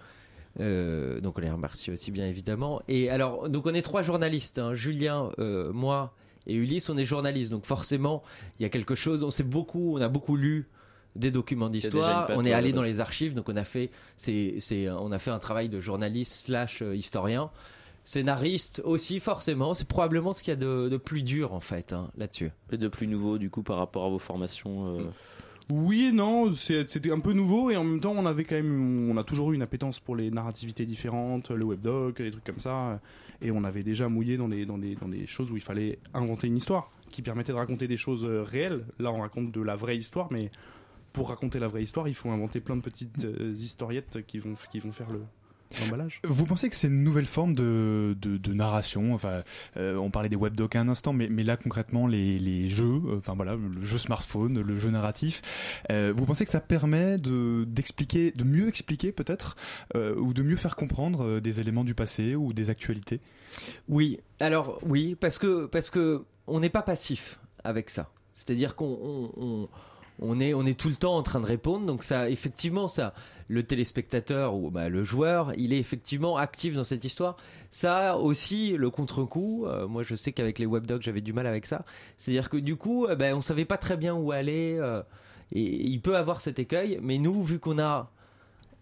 [0.61, 2.83] Euh, donc on les remercie aussi bien évidemment.
[2.89, 4.75] Et alors, donc on est trois journalistes, hein.
[4.75, 6.15] Julien, euh, moi
[6.47, 7.51] et Ulysse, on est journalistes.
[7.51, 8.23] Donc forcément,
[8.59, 9.25] il y a quelque chose.
[9.25, 10.69] On sait beaucoup, on a beaucoup lu
[11.17, 12.31] des documents d'histoire.
[12.35, 15.31] On est allé dans les archives, donc on a fait, c'est, c'est, on a fait
[15.31, 17.51] un travail de journaliste slash euh, historien.
[18.07, 19.73] Scénariste aussi, forcément.
[19.73, 22.51] C'est probablement ce qu'il y a de, de plus dur, en fait, hein, là-dessus.
[22.71, 25.05] et de plus nouveau du coup par rapport à vos formations euh,
[25.71, 29.11] Oui et non, c'était un peu nouveau et en même temps on avait quand même,
[29.11, 32.61] on a toujours eu une appétence pour les narrativités différentes, le webdoc, des trucs comme
[32.61, 33.01] ça,
[33.41, 35.99] et on avait déjà mouillé dans des, dans des, dans des choses où il fallait
[36.13, 38.85] inventer une histoire qui permettait de raconter des choses euh, réelles.
[38.99, 40.51] Là on raconte de la vraie histoire, mais
[41.15, 44.55] pour raconter la vraie histoire, il faut inventer plein de petites euh, historiettes qui vont,
[44.71, 45.23] qui vont faire le
[46.25, 49.15] Vous pensez que c'est une nouvelle forme de, de, de narration?
[49.15, 49.43] Enfin,
[49.77, 53.01] euh, on parlait des webdocs à un instant, mais, mais là concrètement les, les jeux,
[53.07, 55.43] euh, enfin voilà, le jeu smartphone, le jeu narratif.
[55.91, 59.57] euh, vous pensez que ça permet de d'expliquer, de mieux expliquer peut-être,
[59.97, 63.21] euh, ou de mieux faire comprendre des éléments du passé ou des actualités?
[63.89, 68.11] Oui, alors oui, parce que parce que on n'est pas passif avec ça.
[68.35, 69.69] C'est-à-dire qu'on on, on-
[70.21, 71.87] on est on est tout le temps en train de répondre.
[71.87, 73.15] Donc ça, effectivement, ça,
[73.49, 77.37] le téléspectateur ou bah, le joueur, il est effectivement actif dans cette histoire.
[77.71, 79.67] Ça aussi le contre-coup.
[79.67, 81.85] euh, moi, je sais qu'avec les webdocs, j'avais du mal avec ça.
[82.17, 84.77] C'est-à-dire que du coup, eh ben, on savait pas très bien où aller.
[84.81, 85.03] euh,
[85.53, 86.99] et il peut avoir cet écueil.
[87.03, 88.11] Mais nous, vu qu'on a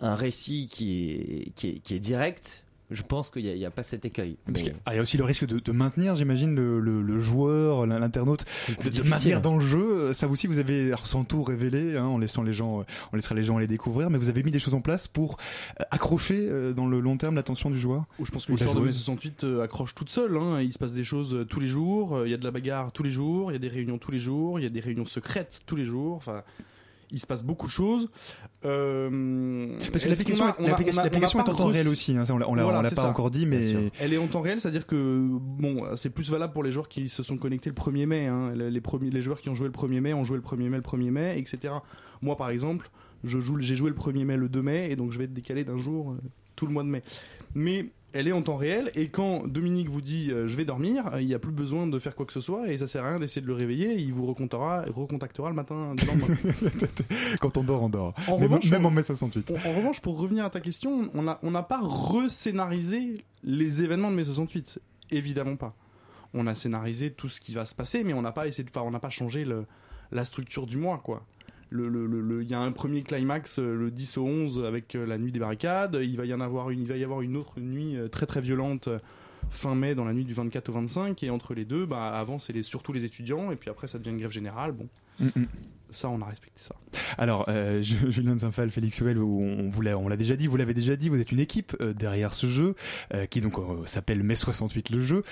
[0.00, 3.70] un récit qui est, qui est direct, je pense qu'il n'y a, il y a
[3.70, 4.36] pas cet écueil.
[4.44, 6.16] Parce Mais- qu'il y a- ah, il y a aussi le risque de, de maintenir,
[6.16, 8.44] j'imagine, le, le, le joueur, l'in- l'internaute,
[8.84, 10.12] de, de maintenir dans le jeu.
[10.12, 13.44] Ça aussi, vous avez, sans tout révéler, hein, en laissant les gens, on laissera les
[13.44, 15.36] gens aller découvrir, mais vous avez mis des choses en place pour
[15.80, 18.04] euh, accrocher euh, dans le long terme l'attention du joueur?
[18.18, 18.96] Ou je pense que l'histoire de mai joueuse.
[18.98, 20.36] 68 euh, accroche toute seule.
[20.36, 20.60] Hein.
[20.60, 22.22] Il se passe des choses tous les jours.
[22.26, 23.50] Il y a de la bagarre tous les jours.
[23.50, 24.58] Il y a des réunions tous les jours.
[24.58, 26.16] Il y a des réunions secrètes tous les jours.
[26.16, 26.42] Enfin,
[27.12, 28.10] il se passe beaucoup de choses.
[28.64, 32.82] Euh, Parce que l'application a est en temps réel aussi, hein, ça, on l'a Voilà,
[32.82, 33.08] pas ça.
[33.08, 33.60] encore dit, mais.
[34.00, 37.08] Elle est en temps réel, c'est-à-dire que bon, c'est plus valable pour les joueurs qui
[37.08, 38.26] se sont connectés le 1er mai.
[38.26, 38.52] hein.
[38.54, 40.68] Les, les premiers, les joueurs qui ont joué le 1er mai ont joué le 1er
[40.68, 41.74] mai, le 1er mai, etc.
[42.22, 42.90] Moi, par exemple,
[43.24, 45.34] je joue, j'ai joué le 1er mai, le 2 mai, et donc je vais être
[45.34, 46.16] décalé d'un jour euh,
[46.56, 47.02] tout le mois de mai.
[47.54, 51.06] Mais elle est en temps réel, et quand Dominique vous dit euh, je vais dormir,
[51.14, 53.04] euh, il n'y a plus besoin de faire quoi que ce soit, et ça sert
[53.04, 53.94] à rien d'essayer de le réveiller.
[53.94, 56.26] Il vous recontactera, recontactera le matin du lendemain.
[57.40, 58.14] quand on dort, on dort.
[58.28, 59.50] En même, revanche, même on- en mai 68.
[59.52, 64.10] En, en revanche, pour revenir à ta question, on n'a on pas rescénarisé les événements
[64.10, 64.80] de mai 68.
[65.10, 65.74] Évidemment pas.
[66.34, 68.70] On a scénarisé tout ce qui va se passer, mais on n'a pas essayé de
[68.70, 69.66] faire, on n'a pas changé le,
[70.10, 71.24] la structure du mois, quoi.
[71.72, 75.32] Le- y a un premier climax euh, le 10 au 11 avec euh, la nuit
[75.32, 75.98] des barricades.
[76.02, 78.26] Il va y en avoir une, il va y avoir une autre nuit euh, très
[78.26, 78.88] très violente
[79.50, 81.22] fin mai dans la nuit du 24 au 25.
[81.22, 84.10] Et entre les deux, bah, avant c'est surtout les étudiants, et puis après ça devient
[84.10, 84.72] une grève générale.
[84.72, 84.86] Bon,
[85.20, 85.44] Mm,
[85.92, 86.74] ça on a respecté ça.
[87.18, 90.74] Alors, euh, Julien Zinfal, Félix Huel, on, vous l'a, on l'a déjà dit, vous l'avez
[90.74, 92.74] déjà dit, vous êtes une équipe euh, derrière ce jeu
[93.14, 95.22] euh, qui donc euh, s'appelle Mai 68 le jeu.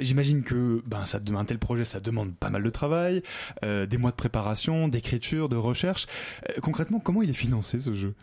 [0.00, 3.22] J'imagine que ben ça un tel projet, ça demande pas mal de travail,
[3.62, 6.06] des mois de préparation, d'écriture, de recherche.
[6.60, 8.14] Concrètement, comment il est financé ce jeu?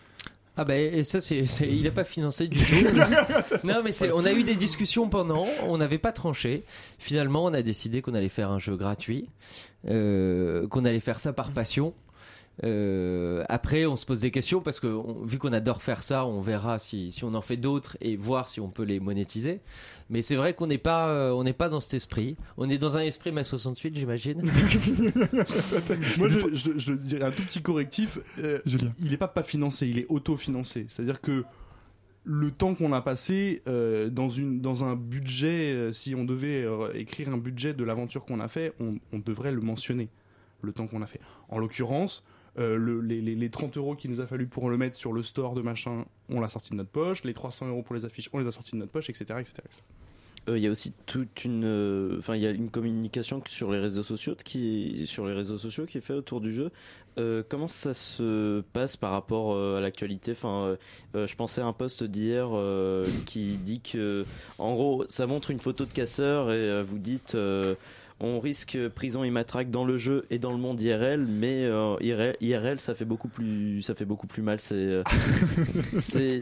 [0.57, 2.73] Ah bah et ça c'est c'est- il a pas financé du tout.
[3.63, 6.63] non mais c'est on a eu des discussions pendant, on n'avait pas tranché.
[6.97, 9.29] Finalement on a décidé qu'on allait faire un jeu gratuit,
[9.87, 11.93] euh, qu'on allait faire ça par passion.
[12.63, 16.25] Euh, après on se pose des questions parce que on- vu qu'on adore faire ça,
[16.25, 19.61] on verra si, si on en fait d'autres et voir si on peut les monétiser.
[20.09, 22.35] Mais c'est vrai qu'on n'est pas euh, on n'est pas dans cet esprit.
[22.57, 24.41] On est dans un esprit mai 68 j'imagine.
[26.17, 28.19] Moi, je, je- je dirais un tout petit correctif.
[28.39, 28.59] euh,
[28.99, 30.87] il n'est pas pas financé, il est autofinancé.
[30.89, 31.43] C'est-à-dire que
[32.23, 36.63] le temps qu'on a passé euh, dans, une, dans un budget, euh, si on devait
[36.63, 40.09] euh, écrire un budget de l'aventure qu'on a fait, on, on devrait le mentionner,
[40.61, 41.21] le temps qu'on a fait.
[41.49, 42.23] En l'occurrence,
[42.57, 45.21] le- les, les- les 30 euros qu'il nous a fallu pour le mettre sur le
[45.21, 47.23] store de machin, on l'a sorti de notre poche.
[47.23, 49.25] Les 300 euros pour les affiches, on les a sortis de notre poche, etc.
[49.39, 49.63] etc., etc.
[50.49, 53.69] Euh, Il y a aussi toute une, euh, enfin il y a une communication sur
[53.71, 56.71] les réseaux sociaux qui, sur les réseaux sociaux qui est fait autour du jeu.
[57.19, 60.31] Euh, comment ça se passe par rapport euh, à l'actualité?
[60.31, 60.75] Enfin, euh,
[61.15, 64.23] euh, je pensais à un post d'hier euh, qui dit que,
[64.57, 67.35] en gros, ça montre une photo de casseur et euh, vous dites.
[68.21, 71.65] Euh, on risque prison et matraque dans le jeu et dans le monde IRL, mais
[71.65, 74.59] euh, IRL, IRL, ça fait beaucoup plus, ça fait beaucoup plus mal.
[74.59, 75.03] C'est, euh,
[75.99, 76.41] c'est,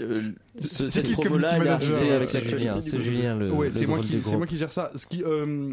[0.00, 2.80] euh, ce- cette promo-là, elle est arrivée avec C'est l'actualité.
[3.02, 4.90] Julien, c'est le, ouais, c'est moi, qui, c'est moi qui gère ça.
[4.94, 5.72] Ce qui, euh,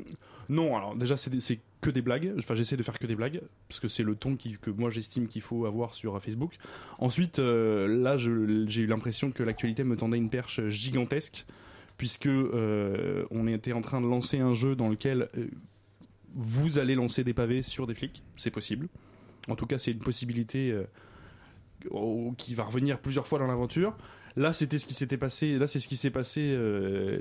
[0.49, 2.33] non, alors déjà, c'est que des blagues.
[2.39, 4.89] Enfin, j'essaie de faire que des blagues parce que c'est le ton qui- que moi
[4.89, 6.53] j'estime qu'il faut avoir sur euh, Facebook.
[6.99, 11.45] Ensuite, euh, là, je- j'ai eu l'impression que l'actualité me tendait une perche gigantesque
[11.97, 15.47] puisque euh, on était en train de lancer un jeu dans lequel euh,
[16.33, 18.23] vous allez lancer des pavés sur des flics.
[18.35, 18.87] C'est possible.
[19.47, 23.95] En tout cas, c'est une possibilité euh, qui va revenir plusieurs fois dans l'aventure.
[24.35, 25.57] Là, c'était ce qui s'était passé.
[25.57, 26.57] Là, c'est ce qui s'est passé.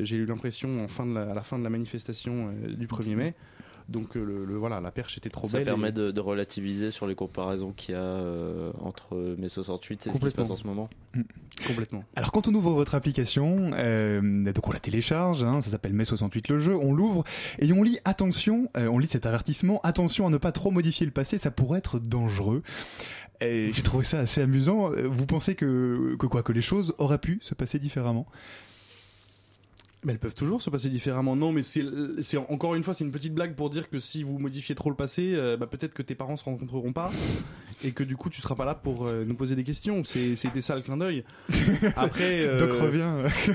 [0.01, 3.35] J'ai eu l'impression en fin de à la fin de la manifestation du 1er mai.
[3.89, 5.67] Donc, euh, le, le- voilà, la perche était trop Ça belle.
[5.67, 10.07] permet et- de, de relativiser sur les comparaisons qu'il y a euh, entre mai 68
[10.07, 10.89] et ce qui se passe en ce moment.
[11.67, 12.03] complètement.
[12.17, 16.05] Alors quand on ouvre votre application, euh, donc on la télécharge, hein, ça s'appelle Mai
[16.07, 17.25] 68 le jeu, on l'ouvre
[17.59, 21.05] et on lit attention, euh, on lit cet avertissement, attention à ne pas trop modifier
[21.05, 22.63] le passé, ça pourrait être dangereux.
[23.41, 24.91] Et J'ai trouvé ça assez amusant.
[25.11, 28.27] Vous pensez que, que quoi, que les choses auraient pu se passer différemment?
[30.05, 31.35] Mais elles peuvent toujours se passer différemment.
[31.35, 31.83] Non, mais c'est
[32.49, 34.97] encore une fois, c'est une petite blague pour dire que si vous modifiez trop le
[34.97, 37.11] passé, euh, bah, peut-être que tes parents se rencontreront pas
[37.83, 40.05] et que du coup, tu seras pas là pour euh, nous poser des questions.
[40.05, 41.25] C'est- C'était ça le clin d'œil.
[41.97, 43.09] Après, euh, Doc revient.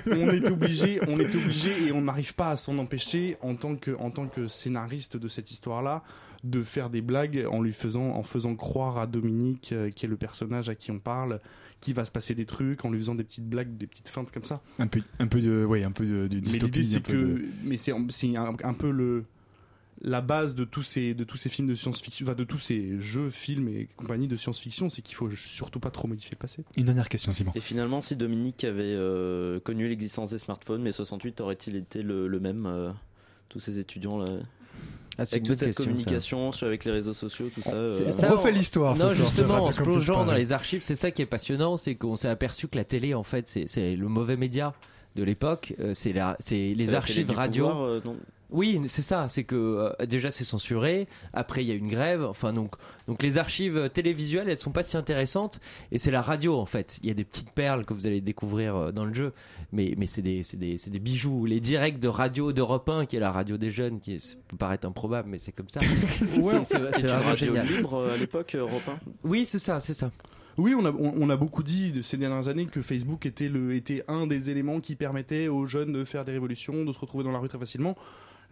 [0.08, 3.76] on est obligé, on est obligé et on n'arrive pas à s'en empêcher en tant
[3.76, 6.04] que en tant que scénariste de cette histoire-là
[6.43, 10.10] de faire des blagues en lui faisant en faisant croire à Dominique euh, qui est
[10.10, 11.39] le personnage à qui on parle
[11.82, 14.32] qu'il va se passer des trucs en lui faisant des petites blagues des petites feintes
[14.32, 16.65] comme ça un peu, un peu de, ouais, un peu de, de mais dystopie.
[16.80, 19.25] l'idée c'est que de- mais c'est c'est un, un peu le
[20.02, 22.97] la base de tous ces de tous ces films de science-fiction enfin de tous ces
[23.02, 26.63] jeux films et compagnie de science-fiction c'est qu'il faut surtout pas trop modifier le passé
[26.78, 27.52] Une dernière question, Simon.
[27.54, 32.30] Et finalement, si Dominique avait euh, connu l'existence des smartphones, mai 68 aurait-il été le,
[32.30, 32.91] le même euh,
[33.49, 34.28] Tous ces étudiants là
[35.18, 35.89] Ah, Avec une toute cette question, ça.
[35.89, 37.72] communication avec les réseaux sociaux, tout ça.
[37.89, 40.96] C'est- euh, ça, On refait l'histoire Non, justement, en se plongeant dans les archives, c'est
[40.96, 44.08] ça qui est passionnant, c'est qu'on s'est aperçu que la télé, en fait, c'est- le
[44.08, 44.74] mauvais média
[45.18, 45.74] de l'époque.
[45.82, 47.68] Euh, C'est les archives radio.
[47.68, 48.15] pouvoir, euh, non
[48.52, 49.28] Oui, c'est ça.
[49.30, 49.56] C'est que
[50.00, 51.08] euh, déjà c'est censuré.
[51.34, 52.24] Après il y a une grève.
[52.24, 52.74] Enfin donc
[53.08, 55.60] donc les archives télévisuelles elles sont pas si intéressantes.
[55.92, 57.00] Et c'est la radio en fait.
[57.04, 59.34] Il y a des petites perles que vous allez découvrir euh, dans le jeu.
[59.72, 61.46] Mais mais c'est des c'est des c'est des bijoux.
[61.46, 64.36] Les directs de radio d'Europe 1 qui est la radio des jeunes qui est, ça
[64.48, 65.80] peut paraître improbable mais c'est comme ça.
[66.42, 66.64] Ouais.
[66.66, 67.68] C'est- vraiment radio génial.
[67.68, 70.12] libre euh, à l'époque, Europe 1 Oui c'est ça c'est ça.
[70.58, 73.48] Oui, on a, on, on a beaucoup dit de ces dernières années que Facebook était,
[73.48, 77.00] le, était un des éléments qui permettait aux jeunes de faire des révolutions, de se
[77.00, 77.96] retrouver dans la rue très facilement.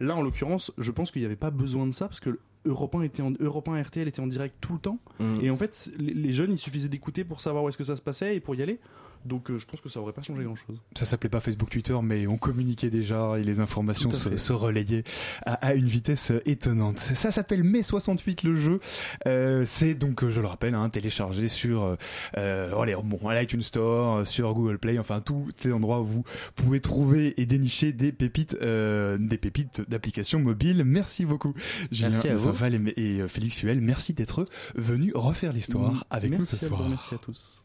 [0.00, 2.94] Là, en l'occurrence, je pense qu'il n'y avait pas besoin de ça parce que Europe
[2.94, 4.98] 1, était en, Europe 1 RTL était en direct tout le temps.
[5.18, 5.40] Mm.
[5.42, 7.96] Et en fait, les, les jeunes, il suffisait d'écouter pour savoir où est-ce que ça
[7.96, 8.78] se passait et pour y aller.
[9.24, 10.80] Donc, euh, je pense que ça aurait pas changé grand-chose.
[10.96, 15.04] Ça s'appelait pas Facebook Twitter, mais on communiquait déjà et les informations se, relayaient
[15.44, 16.98] à, à une vitesse étonnante.
[17.14, 18.80] Ça s'appelle Mai 68 le jeu.
[19.26, 21.96] Euh, c'est donc, euh, je le rappelle, hein, téléchargé sur euh,
[22.36, 26.24] euh, allez, bon, à l'iTunes Store, sur Google Play, enfin tous ces endroits où vous
[26.54, 30.84] pouvez trouver et dénicher des pépites, euh, des pépites d'applications mobiles.
[30.84, 31.54] Merci beaucoup,
[31.90, 32.47] Julien Merci à vous.
[32.96, 33.80] Et, et, euh, Félix Huel.
[33.80, 36.88] Merci d'être venus refaire l'histoire avec nous ce à vous, soir.
[36.88, 37.64] Merci à tous.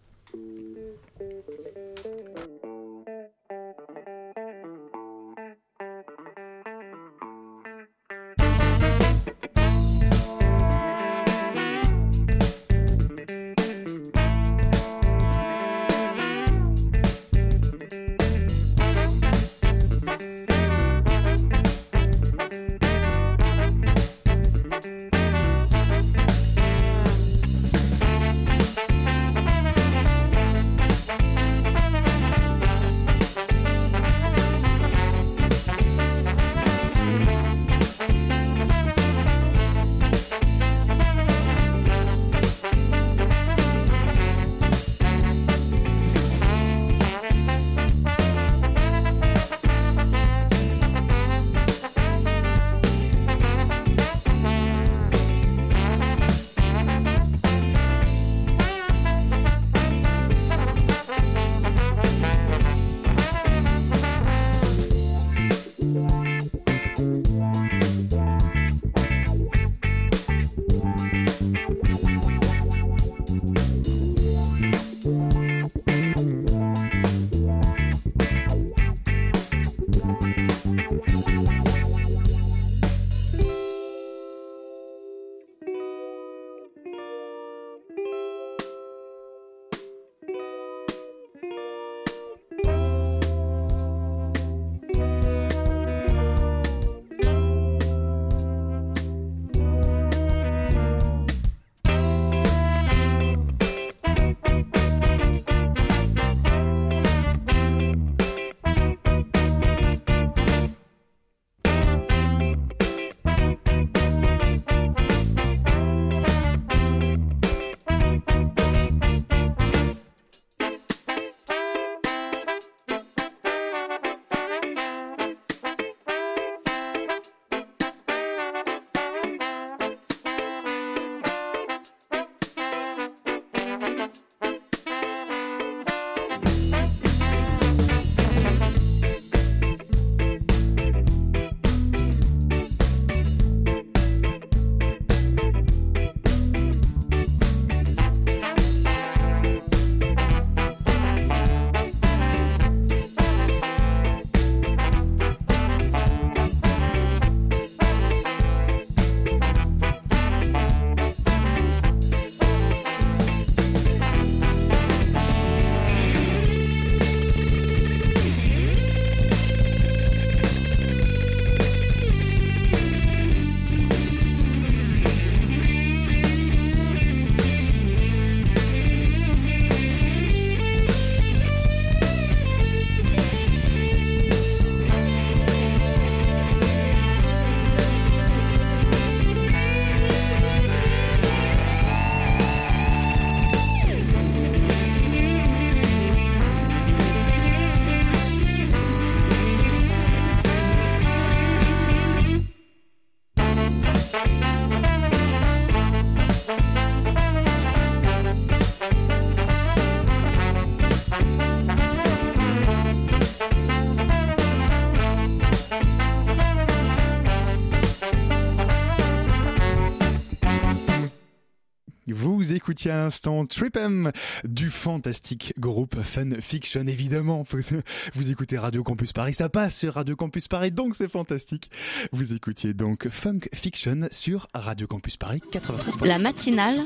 [222.51, 224.12] Écoutiez à l'instant Trip M
[224.43, 227.45] du fantastique groupe Fun Fiction, évidemment.
[228.13, 231.71] Vous écoutez Radio Campus Paris, ça passe sur Radio Campus Paris, donc c'est fantastique.
[232.12, 236.06] Vous écoutiez donc Funk Fiction sur Radio Campus Paris 93.
[236.06, 236.82] La matinale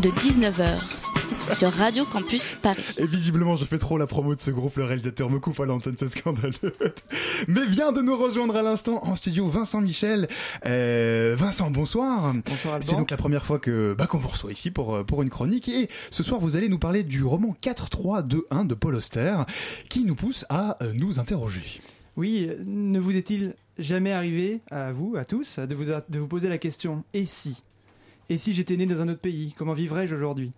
[0.00, 1.05] de 19h
[1.50, 2.82] sur Radio Campus Paris.
[2.98, 5.64] Et visiblement, je fais trop la promo de ce groupe, le réalisateur me coupe à
[5.64, 6.76] l'antenne, c'est scandaleux.
[7.48, 10.28] Mais vient de nous rejoindre à l'instant en studio Vincent Michel.
[10.66, 12.34] Euh, Vincent, bonsoir.
[12.44, 12.86] Bonsoir Alban.
[12.86, 15.68] C'est donc la première fois que bah, qu'on vous reçoit ici pour, pour une chronique.
[15.68, 19.36] Et ce soir, vous allez nous parler du roman 4-3-2-1 de Paul Auster,
[19.88, 21.80] qui nous pousse à euh, nous interroger.
[22.16, 26.48] Oui, ne vous est-il jamais arrivé, à vous, à tous, de vous, de vous poser
[26.48, 27.60] la question «et si?»
[28.28, 30.52] Et si j'étais né dans un autre pays, comment vivrais-je aujourd'hui?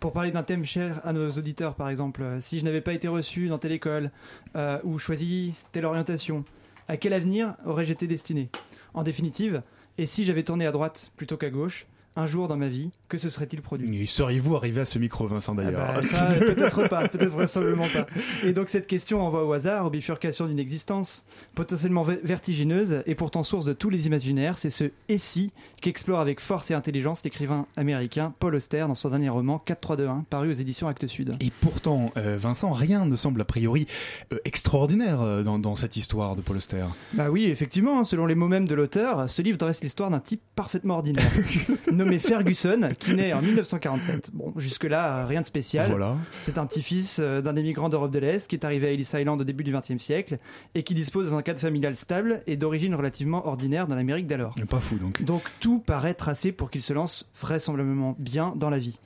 [0.00, 2.92] Pour parler d'un thème cher à nos auditeurs, par exemple, euh, si je n'avais pas
[2.92, 4.10] été reçu dans telle école
[4.56, 6.44] euh, ou choisi telle orientation,
[6.86, 8.48] à quel avenir aurais-je été destiné?
[8.94, 9.62] En définitive,
[9.98, 13.16] et si j'avais tourné à droite plutôt qu'à gauche un jour dans ma vie, que
[13.16, 14.06] se serait-il produit?
[14.06, 18.06] Seriez-vous arrivé à ce micro, Vincent, d'ailleurs ah bah, Peut-être pas, peut-être vraisemblablement pas.
[18.44, 23.42] Et donc cette question envoie au hasard, aux bifurcations d'une existence, potentiellement vertigineuse et pourtant
[23.42, 24.58] source de tous les imaginaires.
[24.58, 29.10] C'est ce «et si» qu'explore avec force et intelligence l'écrivain américain Paul Auster dans son
[29.10, 31.36] dernier roman 4321, paru aux éditions Actes Sud.
[31.40, 33.86] Et pourtant, euh, Vincent, rien ne semble a priori
[34.32, 36.84] euh, extraordinaire euh, dans, dans, cette histoire de Paul Auster.
[37.12, 40.20] Bah oui, effectivement, hein, selon les mots mêmes de l'auteur, ce livre dresse l'histoire d'un
[40.20, 41.30] type parfaitement ordinaire.
[41.98, 44.30] nommé Ferguson, qui naît en 1947.
[44.32, 45.90] Bon, jusque-là, rien de spécial.
[45.90, 46.16] Voilà.
[46.40, 49.40] C'est un petit-fils euh, d'un immigrant d'Europe de l'Est qui est arrivé à Ellis Island
[49.40, 50.38] au début du XXe siècle
[50.74, 54.54] et qui dispose d'un cadre familial stable et d'origine relativement ordinaire dans l'Amérique d'alors.
[54.70, 55.22] Pas fou donc.
[55.22, 58.98] Donc tout paraît tracé pour qu'il se lance vraisemblablement bien dans la vie.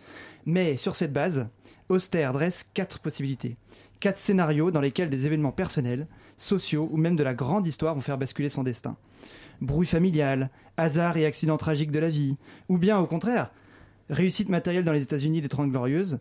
[0.47, 1.49] Mais sur cette base,
[1.89, 3.57] Auster dresse quatre possibilités.
[4.01, 8.01] Quatre scénarios dans lesquels des événements personnels, sociaux ou même de la grande histoire vont
[8.01, 8.97] faire basculer son destin
[9.63, 12.37] bruit familial, hasard et accident tragique de la vie,
[12.69, 13.51] ou bien au contraire,
[14.11, 16.19] réussite matérielle dans les États-Unis des Trente Glorieuses,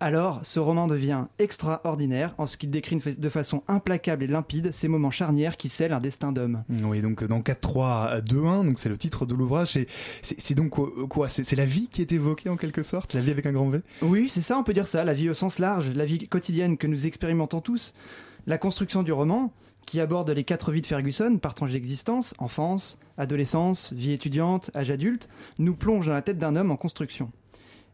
[0.00, 4.88] alors ce roman devient extraordinaire en ce qu'il décrit de façon implacable et limpide ces
[4.88, 6.64] moments charnières qui scellent un destin d'homme.
[6.82, 9.78] Oui, donc dans 4-3-2-1, donc c'est le titre de l'ouvrage,
[10.22, 10.74] c'est donc
[11.08, 13.68] quoi C'est la vie qui est évoquée en quelque sorte La vie avec un grand
[13.70, 13.80] V?
[14.02, 16.76] Oui, c'est ça, on peut dire ça, la vie au sens large, la vie quotidienne
[16.76, 17.94] que nous expérimentons tous.
[18.46, 19.54] La construction du roman,
[19.86, 24.90] qui aborde les quatre vies de Ferguson par tranche d'existence, enfance, adolescence, vie étudiante, âge
[24.90, 25.28] adulte,
[25.58, 27.30] nous plonge dans la tête d'un homme en construction.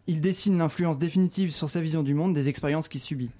[0.07, 3.31] Il dessine l'influence définitive sur sa vision du monde des expériences qu'il subit.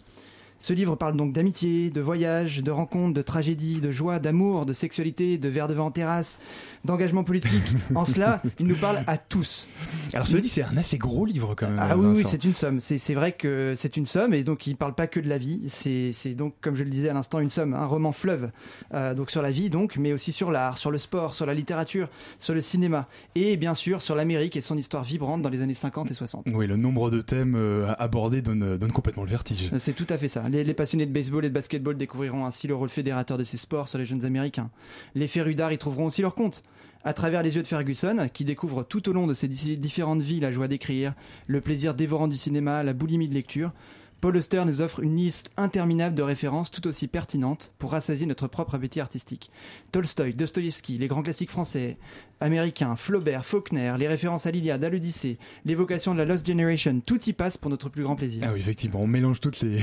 [0.61, 4.75] Ce livre parle donc d'amitié, de voyage, de rencontres, de tragédie, de joie, d'amour, de
[4.75, 6.39] sexualité, de verre de vent en terrasse,
[6.85, 7.63] d'engagement politique.
[7.95, 9.71] en cela, il nous parle à tous.
[10.13, 11.79] Alors cela dit, c'est un assez gros livre quand même.
[11.81, 12.79] Ah oui, oui c'est une somme.
[12.79, 15.63] C'est vrai que c'est une somme et donc il parle pas que de la vie.
[15.69, 18.51] C'est donc, comme je le disais à l'instant, une somme, un roman fleuve.
[18.93, 21.55] Euh, donc sur la vie, donc, mais aussi sur l'art, sur le sport, sur la
[21.55, 25.63] littérature, sur le cinéma et bien sûr sur l'Amérique et son histoire vibrante dans les
[25.63, 26.49] années 50 et 60.
[26.53, 29.71] Oui, le nombre de thèmes euh, abordés donne, donne complètement le vertige.
[29.79, 30.50] C'est tout à fait ça.
[30.51, 33.89] Les, passionnés de baseball et de basketball découvriront ainsi le rôle fédérateur de ces sports
[33.89, 34.71] sur les jeunes américains.
[35.15, 36.63] Les férus d'art y trouveront aussi leur compte.
[37.05, 40.41] À travers les yeux de Ferguson, qui découvre tout au long de ses différentes vies
[40.41, 41.15] la joie d'écrire,
[41.47, 43.73] le plaisir dévorant du cinéma, la boulimie de lecture,
[44.21, 48.49] Paul Auster nous offre une liste interminable de références tout aussi pertinentes pour rassasier notre
[48.49, 49.51] propre appétit artistique.
[49.93, 51.97] Tolstoï, Dostoïevski, les grands classiques français,
[52.41, 57.21] américains, Flaubert, Faulkner, les références à l'Iliade, à l'Odyssée, l'évocation de la Lost Generation, tout
[57.27, 58.43] y passe pour notre plus grand plaisir.
[58.47, 59.81] Ah oui, effectivement, on mélange toutes les...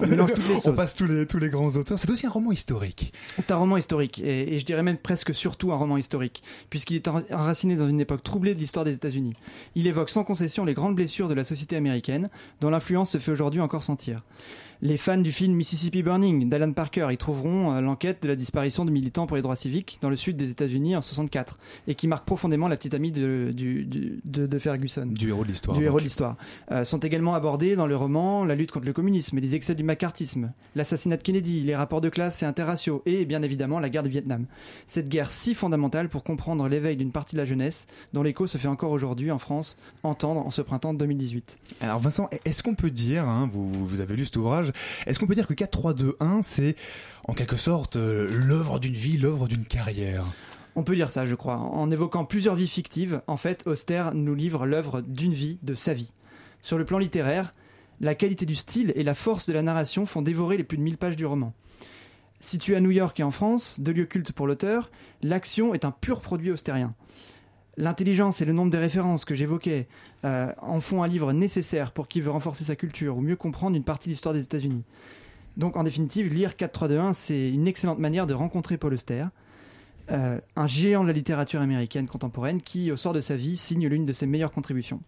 [0.00, 0.66] on mélange toutes les sauces.
[0.66, 1.98] On passe tous les, tous les grands auteurs.
[1.98, 3.12] C'est aussi un roman historique.
[3.36, 6.96] C'est un roman historique, et, et, je dirais même presque surtout un roman historique, puisqu'il
[6.96, 9.34] est enraciné dans une époque troublée de l'histoire des États-Unis.
[9.74, 12.28] Il évoque sans concession les grandes blessures de la société américaine,
[12.60, 14.22] dont l'influence se fait aujourd'hui encore sentir.
[14.80, 18.84] Les fans du film Mississippi Burning d'Alan Parker y trouveront euh, l'enquête de la disparition
[18.84, 21.58] de militants pour les droits civiques dans le sud des États-Unis en 64
[21.88, 25.06] et qui marque profondément la petite amie de, de, Ferguson.
[25.06, 25.76] Du héros de l'histoire.
[25.76, 26.36] Du héros de l'histoire.
[26.70, 29.74] Euh, sont également abordés dans le roman la lutte contre le communisme et les excès
[29.74, 33.88] du macartisme, l'assassinat de Kennedy, les rapports de classe et interraciaux et bien évidemment la
[33.88, 34.46] guerre du Vietnam.
[34.86, 38.58] Cette guerre si fondamentale pour comprendre l'éveil d'une partie de la jeunesse dont l'écho se
[38.58, 41.58] fait encore aujourd'hui en France entendre en ce printemps 2018.
[41.80, 44.67] Alors Vincent, est-ce qu'on peut dire, hein, vous, vous avez lu cet ouvrage,
[45.06, 46.76] est-ce qu'on peut dire que 4-3-2-1, c'est
[47.24, 50.24] en quelque sorte euh, l'œuvre d'une vie, l'œuvre d'une carrière?
[50.76, 51.56] On peut dire ça, je crois.
[51.56, 55.92] En évoquant plusieurs vies fictives, en fait, Auster nous livre l'œuvre d'une vie, de sa
[55.92, 56.12] vie.
[56.60, 57.54] Sur le plan littéraire,
[58.00, 60.82] la qualité du style et la force de la narration font dévorer les plus de
[60.82, 61.52] 1000 pages du roman.
[62.40, 64.90] Situé à New York et en France, deux lieux cultes pour l'auteur,
[65.22, 66.94] l'action est un pur produit austérien.
[67.80, 69.86] L'intelligence et le nombre des références que j'évoquais
[70.24, 73.76] euh, en font un livre nécessaire pour qui veut renforcer sa culture ou mieux comprendre
[73.76, 74.82] une partie de l'histoire des États-Unis.
[75.56, 79.26] Donc en définitive, lire 4321, c'est une excellente manière de rencontrer Paul Auster,
[80.10, 83.86] euh, un géant de la littérature américaine contemporaine qui, au sort de sa vie, signe
[83.86, 85.00] l'une de ses meilleures contributions.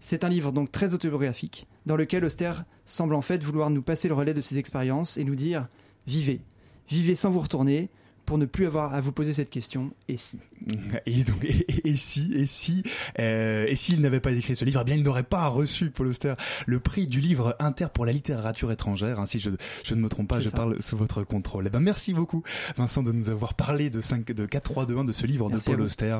[0.00, 2.54] C'est un livre donc très autobiographique, dans lequel Auster
[2.86, 5.68] semble en fait vouloir nous passer le relais de ses expériences et nous dire
[6.06, 6.40] vivez,
[6.88, 7.90] vivez sans vous retourner,
[8.26, 10.38] pour ne plus avoir à vous poser cette question et si
[11.06, 12.82] et donc et, et- et si et si
[13.18, 16.06] euh, et s'il n'avait pas écrit ce livre eh bien il n'aurait pas reçu Paul
[16.08, 16.34] Auster
[16.66, 19.50] le prix du livre inter pour la littérature étrangère hein, si je,
[19.84, 20.56] je ne me trompe pas je ça.
[20.56, 22.42] parle sous votre contrôle eh ben merci beaucoup
[22.76, 25.48] Vincent de nous avoir parlé de 5 de 4 3 2 1 de ce livre
[25.50, 25.84] Merci de Paul.
[25.84, 26.18] Auster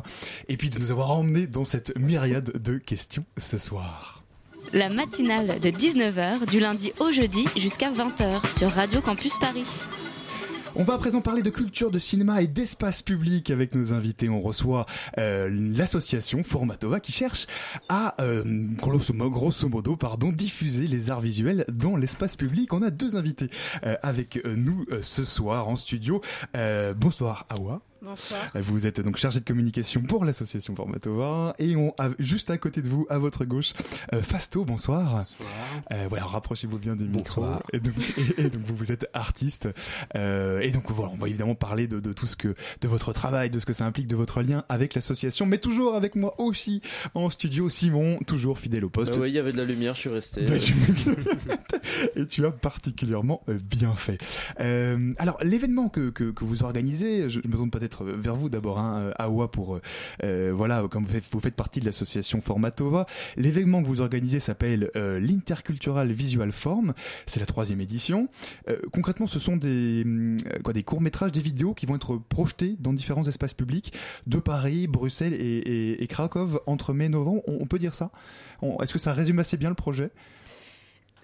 [0.48, 4.24] et puis de nous avoir emmenés dans cette myriade de questions ce soir
[4.72, 9.66] La matinale de 19h du lundi au jeudi jusqu'à 20h sur Radio Campus Paris.
[10.74, 14.30] On va à présent parler de culture, de cinéma et d'espace public avec nos invités.
[14.30, 14.86] On reçoit
[15.18, 17.46] euh, l'association Formatova qui cherche
[17.90, 18.42] à, euh,
[18.78, 19.98] grosso, mo- grosso modo,
[20.32, 22.72] diffuser les arts visuels dans l'espace public.
[22.72, 23.50] On a deux invités
[23.84, 26.22] euh, avec nous ce soir en studio.
[26.96, 27.82] Bonsoir Awa.
[28.04, 28.50] Bonsoir.
[28.56, 32.82] Vous êtes donc chargé de communication pour l'association Formatova et on a juste à côté
[32.82, 33.74] de vous, à votre gauche,
[34.12, 34.64] euh, Fasto.
[34.64, 35.18] Bonsoir.
[35.18, 35.48] Bonsoir.
[35.92, 37.42] Euh, voilà, rapprochez-vous bien des micros.
[37.42, 37.62] Bonsoir.
[37.72, 37.94] Et donc,
[38.38, 39.68] et, et donc vous, vous êtes artiste.
[40.16, 43.12] Euh, et donc voilà, on va évidemment parler de, de tout ce que, de votre
[43.12, 45.46] travail, de ce que ça implique, de votre lien avec l'association.
[45.46, 46.82] Mais toujours avec moi aussi
[47.14, 49.14] en studio, Simon, toujours fidèle au poste.
[49.14, 50.42] Bah ouais, il y avait de la lumière, je suis resté.
[50.42, 50.72] Bah, je
[52.16, 54.18] et tu as particulièrement euh, bien fait.
[54.58, 58.48] Euh, alors, l'événement que, que, que vous organisez, je, je me tourne peut-être vers vous
[58.48, 59.82] d'abord, hein, euh, Awa, pour, euh,
[60.24, 63.06] euh, voilà, comme vous faites, vous faites partie de l'association Formatova.
[63.36, 66.94] L'événement que vous organisez s'appelle euh, l'Intercultural Visual Form.
[67.26, 68.28] C'est la troisième édition.
[68.68, 72.76] Euh, concrètement, ce sont des, euh, quoi, des courts-métrages, des vidéos qui vont être projetés
[72.80, 73.92] dans différents espaces publics
[74.26, 77.42] de Paris, Bruxelles et, et, et Krakow entre mai et novembre.
[77.46, 78.10] On, on peut dire ça?
[78.80, 80.10] Est-ce que ça résume assez bien le projet?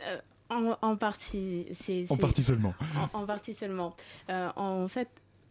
[0.07, 0.19] Euh,
[0.51, 2.75] en, en partie, c'est En partie seulement.
[3.15, 3.95] En, en partie seulement.
[4.31, 5.09] Euh, en fait,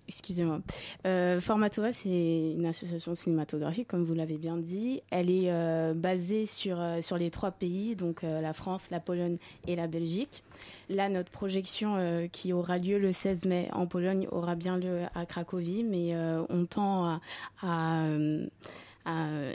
[0.07, 0.61] excusez-moi.
[1.05, 5.01] Euh, Formatova, c'est une association cinématographique, comme vous l'avez bien dit.
[5.11, 8.99] Elle est euh, basée sur euh, sur les trois pays, donc euh, la France, la
[8.99, 9.37] Pologne
[9.67, 10.43] et la Belgique.
[10.89, 15.25] Là, notre projection qui aura lieu le 16 mai en Pologne aura bien lieu à
[15.25, 16.15] Cracovie, mais
[16.49, 17.19] on tend
[17.61, 18.03] à,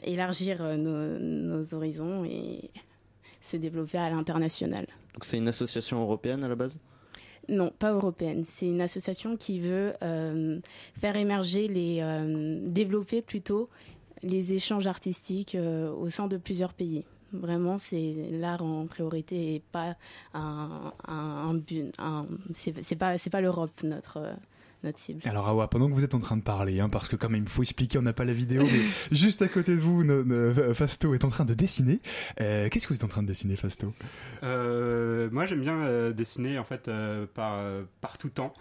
[0.05, 2.71] élargir nos horizons et
[3.41, 4.87] se développer à l'international.
[5.15, 6.79] Donc c'est une association européenne à la base?
[7.49, 8.45] Non, pas européenne.
[8.45, 10.61] C'est une association qui veut euh,
[11.01, 13.69] faire émerger les, euh, développer plutôt
[14.23, 17.05] les échanges artistiques euh, au sein de plusieurs pays.
[17.33, 19.97] Vraiment, c'est l'art en priorité et pas
[20.35, 20.93] un,
[21.55, 21.93] but.
[21.99, 24.21] un- c'est pas pas l'Europe notre
[24.85, 25.21] notre cible.
[25.25, 27.43] Alors Awa, pendant que vous êtes en train de parler, hein, parce que quand même
[27.45, 28.81] il faut expliquer, on n'a pas la vidéo, mais
[29.17, 32.01] juste à côté de vous, no- no- Fasto est en train de dessiner.
[32.41, 33.93] Euh, Qu'est-ce que vous êtes en train de dessiner, Fasto?
[34.43, 38.53] Euh, moi, j'aime bien euh, dessiner en fait euh, par euh, par tout temps,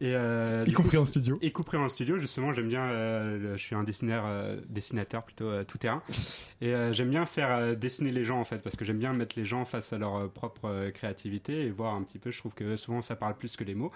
[0.00, 1.38] et euh, Y compris coup, en studio.
[1.42, 2.84] Y compris en studio, justement, j'aime bien.
[2.84, 6.02] euh, je suis un dessinateur, euh, dessinateur plutôt euh, tout terrain,
[6.60, 9.12] et euh, j'aime bien faire euh, dessiner les gens en fait, parce que j'aime bien
[9.12, 12.30] mettre les gens face à leur euh, propre euh, créativité et voir un petit peu.
[12.30, 13.92] Je trouve que souvent ça parle plus que les mots.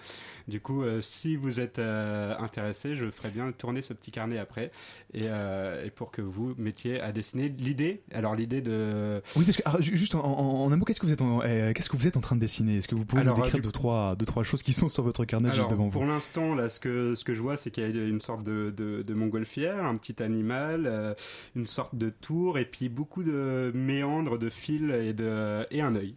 [0.49, 4.39] Du coup, euh, si vous êtes euh, intéressé, je ferais bien tourner ce petit carnet
[4.39, 4.71] après,
[5.13, 7.49] et, euh, et pour que vous mettiez à dessiner.
[7.49, 11.01] L'idée, alors l'idée de Oui, parce que ju- juste en, en- en un mot, qu'est-ce
[11.01, 12.77] que vous êtes en, euh, qu'est-ce que vous êtes en train de dessiner?
[12.79, 15.03] Est-ce que vous pouvez Alors, nous décrire deux trois deux trois choses qui sont sur
[15.03, 17.57] votre carnet Alors, juste devant pour vous l'instant, là, ce que, ce que je vois,
[17.57, 21.15] c'est qu'il y a une sorte de, de, de montgolfière, un petit animal, euh,
[21.57, 25.95] une sorte de tour, et puis beaucoup de méandres, de fils et, de, et un
[25.97, 26.15] œil.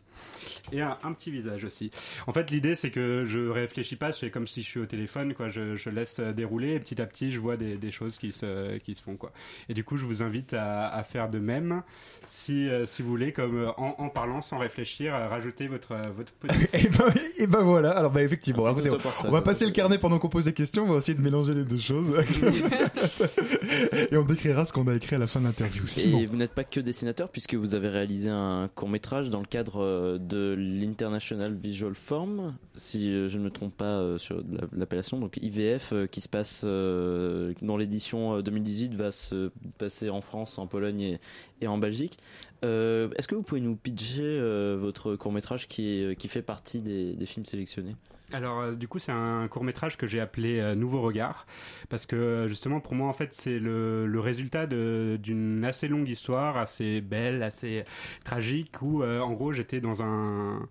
[0.71, 1.91] Et un, un petit visage aussi.
[2.27, 5.33] En fait, l'idée, c'est que je réfléchis pas, c'est comme si je suis au téléphone,
[5.33, 5.49] quoi.
[5.49, 8.31] Je, je laisse euh, dérouler, et petit à petit, je vois des, des choses qui
[8.31, 9.31] se, qui se font, quoi.
[9.69, 11.83] Et du coup, je vous invite à, à faire de même,
[12.27, 15.95] si, euh, si vous voulez, comme euh, en, en parlant, sans réfléchir, à rajouter votre,
[16.15, 19.71] votre petit et, ben, et ben voilà, alors bah effectivement, on va ça, passer le
[19.71, 22.13] carnet pendant qu'on pose des questions, on va essayer de mélanger les deux choses.
[24.11, 25.83] et on décrira ce qu'on a écrit à la fin de l'interview.
[25.97, 29.45] Et vous n'êtes pas que dessinateur puisque vous avez réalisé un court métrage dans le
[29.45, 34.37] cadre euh, de l'International Visual Form, si euh, je ne me trompe pas euh, sur
[34.37, 39.51] la- l'appellation, donc IVF, euh, qui se passe euh, dont l'édition euh, 2018 va se
[39.77, 41.17] passer en France, en Pologne
[41.61, 42.17] et, en Belgique.
[42.63, 47.25] Euh, Est-ce que vous pouvez nous pitcher euh, votre court métrage qui, fait partie des
[47.25, 47.95] films sélectionnés?
[48.33, 51.45] Alors euh, du coup c'est un court métrage que j'ai appelé euh, Nouveau Regard
[51.89, 56.07] parce que euh, justement pour moi en fait c'est le, le résultat d'une assez longue
[56.07, 57.83] histoire assez belle assez
[58.23, 60.67] tragique où euh, en gros j'étais dans un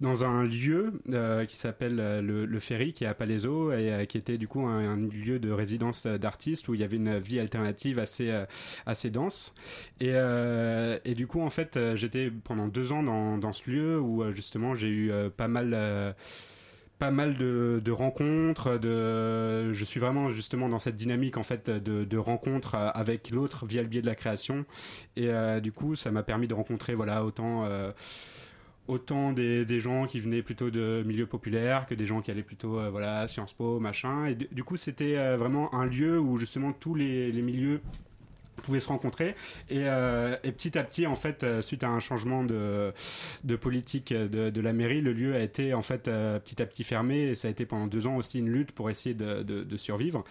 [0.00, 1.00] dans un lieu
[1.48, 4.92] qui s'appelle le, le Ferry qui est à Palaiso et qui était du coup un,
[4.92, 8.30] un lieu de résidence d'artistes où il y avait une vie alternative assez
[8.86, 9.54] assez dense.
[10.00, 10.12] Et,
[11.04, 14.74] et du coup en fait j'étais pendant deux ans dans, dans ce lieu où justement
[14.74, 16.14] j'ai eu pas mal
[17.00, 18.78] pas mal de, rencontres.
[18.78, 23.66] De, je suis vraiment justement dans cette dynamique en fait de, rencontres euh, avec l'autre
[23.66, 24.66] via le biais de la création.
[25.16, 27.90] Et euh, du coup, ça m'a permis de rencontrer voilà autant euh,
[28.86, 32.42] autant des, des gens qui venaient plutôt de milieux populaires que des gens qui allaient
[32.42, 34.26] plutôt euh, voilà Sciences Po machin.
[34.26, 37.80] Et du, coup, c'était vraiment un lieu où justement tous les milieux
[38.60, 39.34] pouvaient se rencontrer.
[39.68, 42.92] Et, euh, et petit à petit en fait euh, suite à un changement de,
[43.44, 46.66] de politique de, de la mairie le lieu a été en fait euh, petit à
[46.66, 47.30] petit fermé.
[47.30, 50.24] Et ça a été pendant deux ans aussi une lutte pour essayer de, survivre.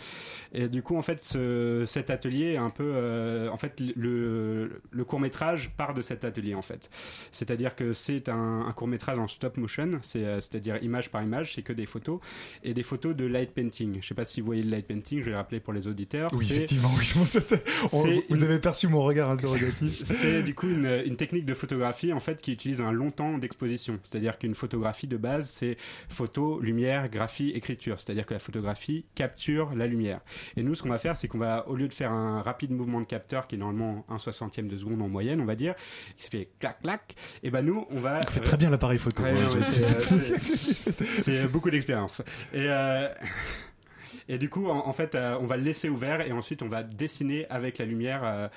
[0.54, 4.82] Et du coup en fait ce, cet atelier est un peu euh, en fait le,
[4.92, 6.90] le court métrage part de cet atelier en fait.
[7.32, 9.92] C'est à dire que c'est un, un court métrage en stop motion.
[10.02, 11.56] C'est c'est à dire image par image.
[11.56, 12.20] C'est que des photos.
[12.64, 14.00] Et des photos de light painting.
[14.02, 15.20] Je sais pas si vous voyez le light painting.
[15.20, 16.30] Je vais le rappeler pour les auditeurs.
[16.34, 17.20] Oui, effectivement, oui, je.
[17.94, 20.04] On- Vous avez perçu mon regard interrogatif.
[20.06, 23.38] c'est du coup une, une technique de photographie en fait qui utilise un long temps
[23.38, 24.00] d'exposition.
[24.04, 25.78] C'est-à-dire qu'une photographie de base, c'est
[26.10, 28.00] photo, lumière, graphie, écriture.
[28.00, 30.20] C'est-à-dire que la photographie capture la lumière.
[30.58, 32.72] Et nous, ce qu'on va faire, c'est qu'on va, au lieu de faire un rapide
[32.72, 35.76] mouvement de capteur qui est normalement un soixantième de seconde en moyenne, on va dire,
[36.18, 38.20] qui se fait clac clac, et ben nous, on va.
[38.20, 39.24] Vous faites très bien l'appareil photo.
[39.24, 39.62] Ouais, Ouais,
[39.98, 42.22] c'est- c'est beaucoup d'expérience.
[42.54, 43.08] Et euh,
[44.28, 46.68] Et du coup, en, en fait, euh, on va le laisser ouvert et ensuite on
[46.68, 48.48] va dessiner avec la lumière euh,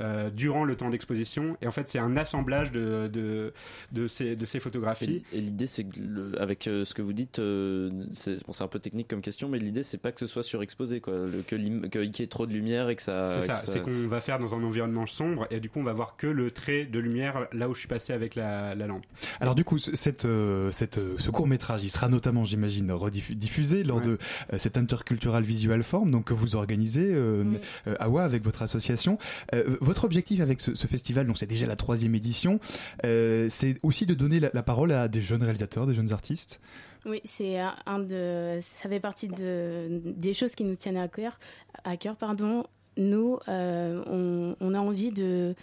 [0.00, 1.56] euh, durant le temps d'exposition.
[1.62, 3.52] Et en fait, c'est un assemblage de, de,
[3.92, 5.22] de, ces, de ces photographies.
[5.32, 8.52] Et, et l'idée, c'est que le- avec euh, ce que vous dites, euh, c'est bon,
[8.58, 11.42] un peu technique comme question, mais l'idée, c'est pas que ce soit surexposé, quoi, le-
[11.46, 13.40] que qu'il y ait trop de lumière et que ça.
[13.40, 15.92] C'est ça, c'est qu'on va faire dans un environnement sombre et du coup on va
[15.92, 19.04] voir que le trait de lumière là où je suis passé avec la, la lampe.
[19.40, 23.84] Alors du coup, ce- cette, euh, cette, ce court métrage, il sera notamment, j'imagine, rediffusé
[23.84, 24.18] lors de
[24.52, 24.58] euh,
[24.96, 27.44] cette Intercultural Visual Forum, donc que vous organisez euh,
[27.86, 29.18] euh, Awa avec votre association.
[29.54, 32.58] Euh, votre objectif avec ce, ce festival, donc c'est déjà la troisième édition,
[33.04, 36.60] euh, c'est aussi de donner la, la parole à des jeunes réalisateurs, des jeunes artistes.
[37.04, 41.08] Oui, c'est un- un de, ça fait partie de, des choses qui nous tiennent à
[41.08, 41.38] cœur.
[41.84, 42.64] À cœur, pardon.
[42.96, 45.54] Nous, euh, on, on a envie de,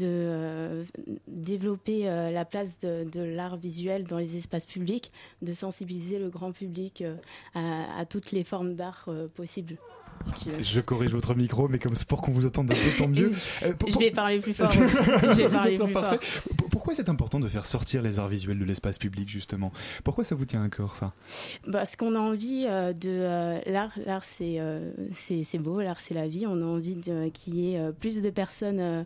[0.00, 0.84] euh,
[1.26, 6.52] développer euh, la place de, l'art visuel dans les espaces publics, de sensibiliser le grand
[6.52, 7.02] public
[7.54, 9.78] à, toutes les formes d'art possibles.
[10.60, 13.32] Je corrige votre micro, mais comme c'est pour qu'on vous entende un peu, tant mieux.
[13.62, 14.70] Euh, pour- Je vais parler plus fort.
[14.72, 14.78] Je
[15.34, 16.18] vais parler plus fort.
[16.56, 19.72] Pour- Pourquoi c'est important de faire sortir les arts visuels de l'espace public, justement?
[20.04, 21.12] Pourquoi ça vous tient à cœur, ça?
[21.70, 24.58] Parce qu'on a envie euh, de euh, l'art, l'art c'est
[25.42, 26.46] c'est beau, l'art c'est la vie.
[26.46, 26.96] On a envie
[27.32, 29.04] qu'il y ait plus de personnes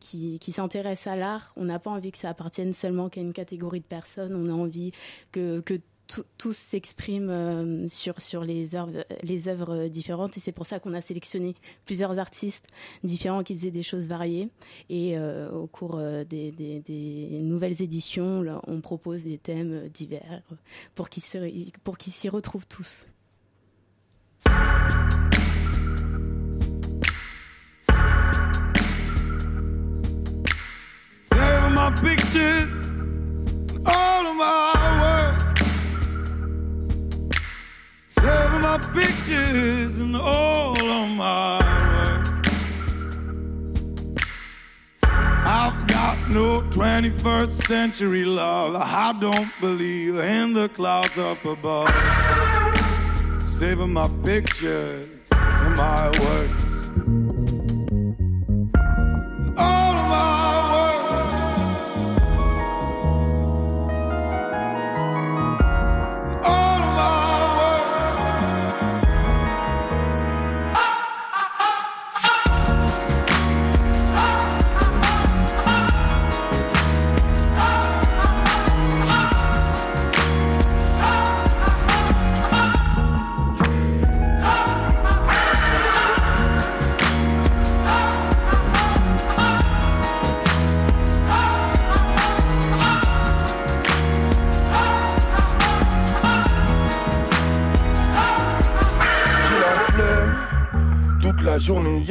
[0.00, 1.52] qui, qui s'intéressent à l'art.
[1.56, 4.34] On n'a pas envie que ça appartienne seulement qu'à une catégorie de personnes.
[4.34, 4.92] On a envie
[5.32, 5.74] que que
[6.06, 8.76] tous s'expriment euh, sur les
[9.48, 11.54] œuvres différentes et c'est pour ça qu'on a sélectionné
[11.86, 12.66] plusieurs artistes
[13.02, 14.50] différents qui faisaient des choses variées
[14.90, 16.52] et euh, au cours euh, des,
[17.40, 20.42] nouvelles éditions on propose des thèmes divers
[20.94, 23.06] pour qu'ils s'y retrouvent tous.
[38.76, 41.60] My pictures and all of my
[41.94, 42.26] work.
[45.04, 48.74] I've got no 21st century love.
[48.74, 51.88] I don't believe in the clouds up above.
[53.46, 56.63] Saving my pictures and my works.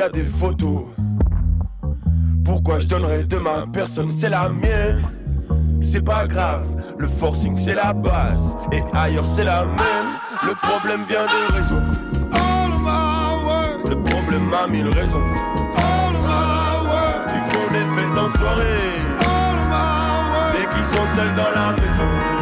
[0.09, 0.85] Des photos.
[2.43, 5.01] Pourquoi je donnerais de ma personne, c'est la mienne.
[5.81, 6.65] C'est pas grave,
[6.97, 8.53] le forcing c'est la base.
[8.71, 10.09] Et ailleurs c'est la même.
[10.43, 11.85] Le problème vient des réseaux.
[13.89, 15.21] Le problème a mille raisons.
[17.35, 18.91] Ils font des fêtes en soirée.
[20.53, 22.32] Dès qu'ils sont seuls dans la maison.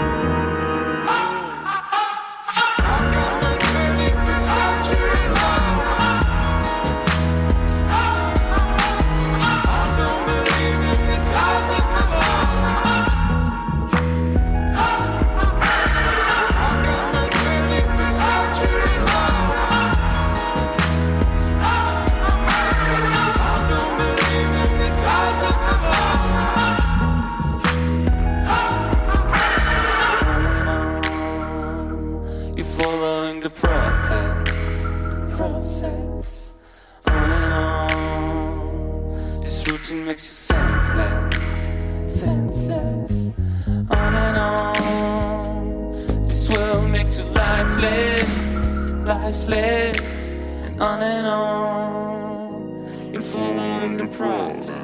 [49.32, 50.38] Lifeless.
[50.38, 53.14] And on and on.
[53.14, 54.78] You're following the process.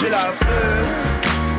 [0.00, 0.86] J'ai la fleur,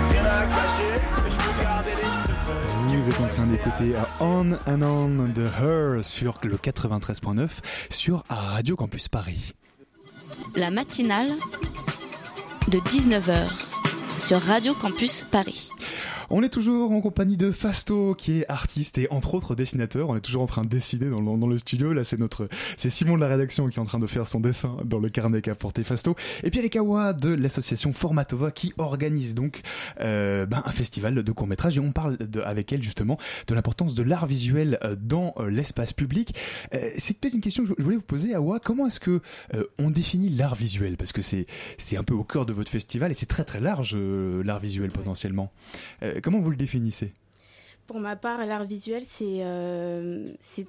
[0.09, 0.83] rien à cacher,
[1.23, 3.01] mais je peux garder les secrets.
[3.01, 7.49] Vous êtes en train d'écouter On and On de Her sur le 93.9
[7.89, 9.53] sur Radio Campus Paris.
[10.55, 11.31] La matinale
[12.69, 13.49] de 19h
[14.17, 15.69] sur Radio Campus Paris.
[16.31, 20.09] On est toujours en compagnie de Fasto, qui est artiste et entre autres dessinateur.
[20.09, 21.91] On est toujours en train de dessiner dans le, dans le studio.
[21.91, 24.39] Là, c'est notre, c'est Simon de la rédaction qui est en train de faire son
[24.39, 26.15] dessin dans le carnet qu'a porté Fasto.
[26.43, 29.61] Et puis avec Awa de l'association Formatova qui organise donc
[30.01, 31.77] euh, ben, un festival de court métrage.
[31.77, 33.17] Et on parle de- avec elle justement
[33.47, 36.35] de l'importance de l'art visuel euh, dans euh, l'espace public.
[36.75, 38.59] Euh, c'est peut-être une question que je voulais vous poser, Awa.
[38.59, 39.21] Comment est-ce que
[39.55, 40.95] euh, on définit l'art visuel?
[40.95, 41.47] Parce que c'est
[41.79, 44.59] c'est un peu au cœur de votre festival et c'est très très large euh, l'art
[44.59, 45.51] visuel potentiellement.
[46.21, 47.13] Comment vous le définissez?
[47.87, 50.67] Pour ma part, l'art visuel, c'est euh, c'est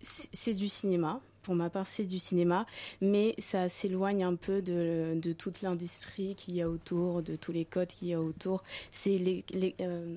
[0.00, 1.20] c'est- du cinéma.
[1.42, 2.66] Pour ma part, c'est du cinéma,
[3.00, 7.52] mais ça s'éloigne un peu de, de toute l'industrie qu'il y a autour, de tous
[7.52, 8.64] les codes qu'il y a autour.
[8.90, 9.44] C'est
[9.80, 10.16] euh,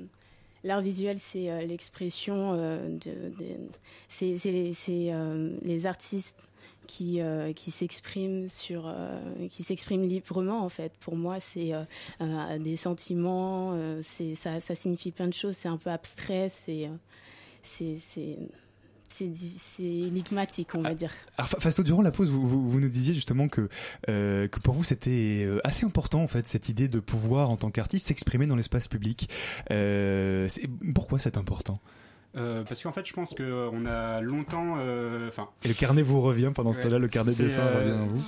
[0.64, 3.70] L'art visuel, c'est euh, l'expression de, de-
[4.08, 4.36] c'est
[5.62, 6.50] les artistes
[6.90, 9.20] qui euh, qui s'expriment sur euh,
[9.52, 10.92] qui s'expriment librement en fait.
[11.00, 11.84] Pour moi, c'est euh,
[12.22, 13.78] euh, des sentiments,
[14.36, 15.56] ça signifie plein de choses.
[15.56, 16.90] C'est un peu abstrait, c'est
[17.62, 17.96] c'est
[19.12, 21.12] c'est énigmatique, on va dire.
[21.38, 23.68] Alors, Fa- Fasto, durant la pause, vous, nous disiez justement que,
[24.08, 28.08] que pour vous c'était assez important en fait cette idée de pouvoir en tant qu'artiste
[28.08, 29.30] s'exprimer dans l'espace public.
[30.96, 31.80] Pourquoi c'est important?
[32.36, 34.76] Euh, parce qu'en fait, je pense qu'on a longtemps.
[34.78, 35.48] euh, Enfin.
[35.64, 38.06] Et le carnet vous revient pendant ce temps-là, le carnet C'est, dessin euh, revient à
[38.06, 38.24] vous.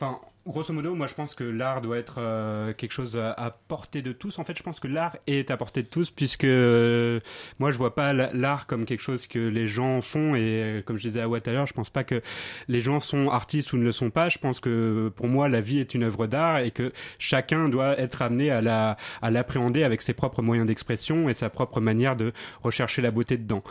[0.00, 0.18] Enfin,
[0.48, 4.02] grosso modo, moi je pense que l'art doit être euh, quelque chose à, à portée
[4.02, 4.38] de tous.
[4.38, 7.20] En fait, je pense que l'art est à portée de tous, puisque euh,
[7.58, 10.34] moi je vois pas la- l'art comme quelque chose que les gens font.
[10.34, 12.20] Et euh, comme je disais à Watt à l'heure, je pense pas que
[12.68, 14.28] les gens sont artistes ou ne le sont pas.
[14.28, 17.98] Je pense que pour moi, la vie est une œuvre d'art et que chacun doit
[17.98, 22.16] être amené à la à l'appréhender avec ses propres moyens d'expression et sa propre manière
[22.16, 22.32] de
[22.62, 23.62] rechercher la beauté dedans.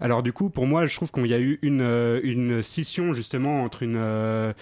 [0.00, 3.14] Alors du coup, pour moi, je trouve qu'il y a eu une euh, une scission
[3.14, 4.52] justement entre une euh,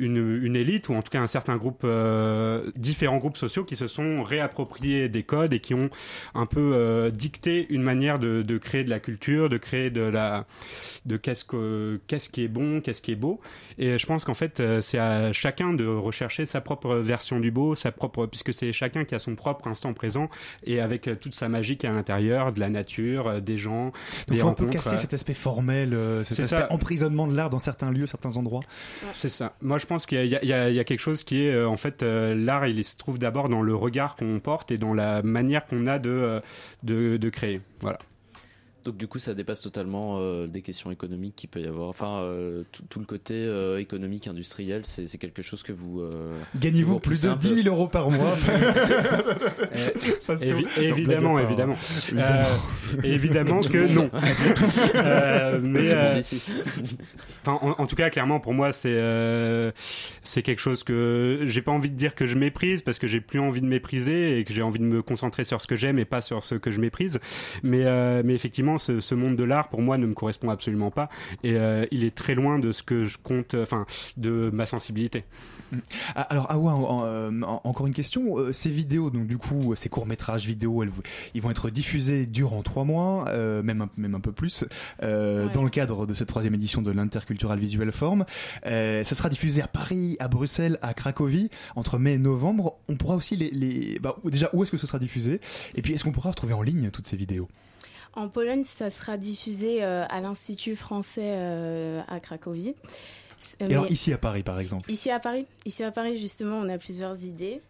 [0.00, 3.76] une, une élite ou en tout cas un certain groupe, euh, différents groupes sociaux qui
[3.76, 5.90] se sont réappropriés des codes et qui ont
[6.34, 10.00] un peu euh, dicté une manière de, de créer de la culture, de créer de
[10.00, 10.46] la,
[11.04, 13.40] de qu'est-ce que qu'est-ce qui est bon, qu'est-ce qui est beau.
[13.78, 17.50] Et je pense qu'en fait euh, c'est à chacun de rechercher sa propre version du
[17.50, 20.30] beau, sa propre, puisque c'est chacun qui a son propre instant présent
[20.64, 23.92] et avec toute sa magie qui est à l'intérieur, de la nature, des gens, Donc
[24.28, 26.72] des faut un peu casser cet aspect formel, cet aspect ça.
[26.72, 28.62] emprisonnement de l'art dans certains lieux, certains endroits.
[29.14, 29.54] C'est ça.
[29.60, 32.34] Moi, je pense qu'il y, y a quelque chose qui est, euh, en fait, euh,
[32.36, 35.88] l'art, il se trouve d'abord dans le regard qu'on porte et dans la manière qu'on
[35.88, 36.40] a de, euh,
[36.84, 37.60] de, de créer.
[37.80, 37.98] Voilà.
[38.84, 41.88] Donc du coup, ça dépasse totalement euh, des questions économiques qu'il peut y avoir.
[41.88, 46.00] Enfin, euh, tout, tout le côté euh, économique, industriel, c'est c'est quelque chose que vous...
[46.00, 47.68] euh, Gagnez-vous vous plus de repoussez un 10 000 peu.
[47.68, 48.34] euros par mois.
[50.40, 51.74] Évi- Non, évidemment, évidemment.
[53.04, 54.10] évidemment que non.
[54.94, 56.22] Euh, mais euh,
[57.46, 59.72] en, en tout cas, clairement, pour moi, c'est euh,
[60.22, 63.20] c'est quelque chose que j'ai pas envie de dire que je méprise parce que j'ai
[63.20, 65.98] plus envie de mépriser et que j'ai envie de me concentrer sur ce que j'aime
[65.98, 67.18] et pas sur ce que je méprise.
[67.62, 70.90] Mais euh, mais effectivement, ce, ce monde de l'art pour moi ne me correspond absolument
[70.90, 71.08] pas
[71.44, 75.24] et euh, il est très loin de ce que je compte, enfin, de ma sensibilité.
[76.16, 78.38] Ah, Alors, Awa, en- en- euh, en- encore une question.
[78.38, 81.02] Euh, Ces vidéos, donc du coup, ces courts métrages vidéo, elles, vont-
[81.34, 84.64] ils vont être diffusés durant trois mois, euh, même, un, même un peu plus,
[85.02, 88.24] euh, dans le cadre de cette troisième édition de l'Intercultural Visual Forum.
[88.66, 92.74] Euh, ça sera diffusé à Paris, à Bruxelles, à Cracovie, entre mai et novembre.
[92.88, 93.50] On pourra aussi les...
[93.50, 95.40] les bah, déjà, où est-ce que ce sera diffusé?
[95.76, 97.48] Et puis, est-ce qu'on pourra retrouver en ligne toutes ces vidéos?
[98.14, 102.74] En Pologne, ça sera diffusé euh, à l'Institut français euh, à Cracovie.
[103.62, 106.56] Euh, Et alors, ici à Paris, par exemple Ici à Paris, ici à Paris justement,
[106.56, 107.62] on a plusieurs idées.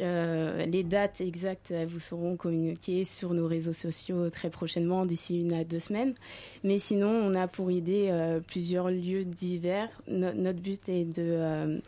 [0.00, 5.52] Euh, les dates exactes vous seront communiquées sur nos réseaux sociaux très prochainement, d'ici une
[5.52, 6.14] à deux semaines.
[6.64, 9.88] Mais sinon, on a pour idée euh, plusieurs lieux divers.
[10.08, 11.78] No- notre but est de, euh,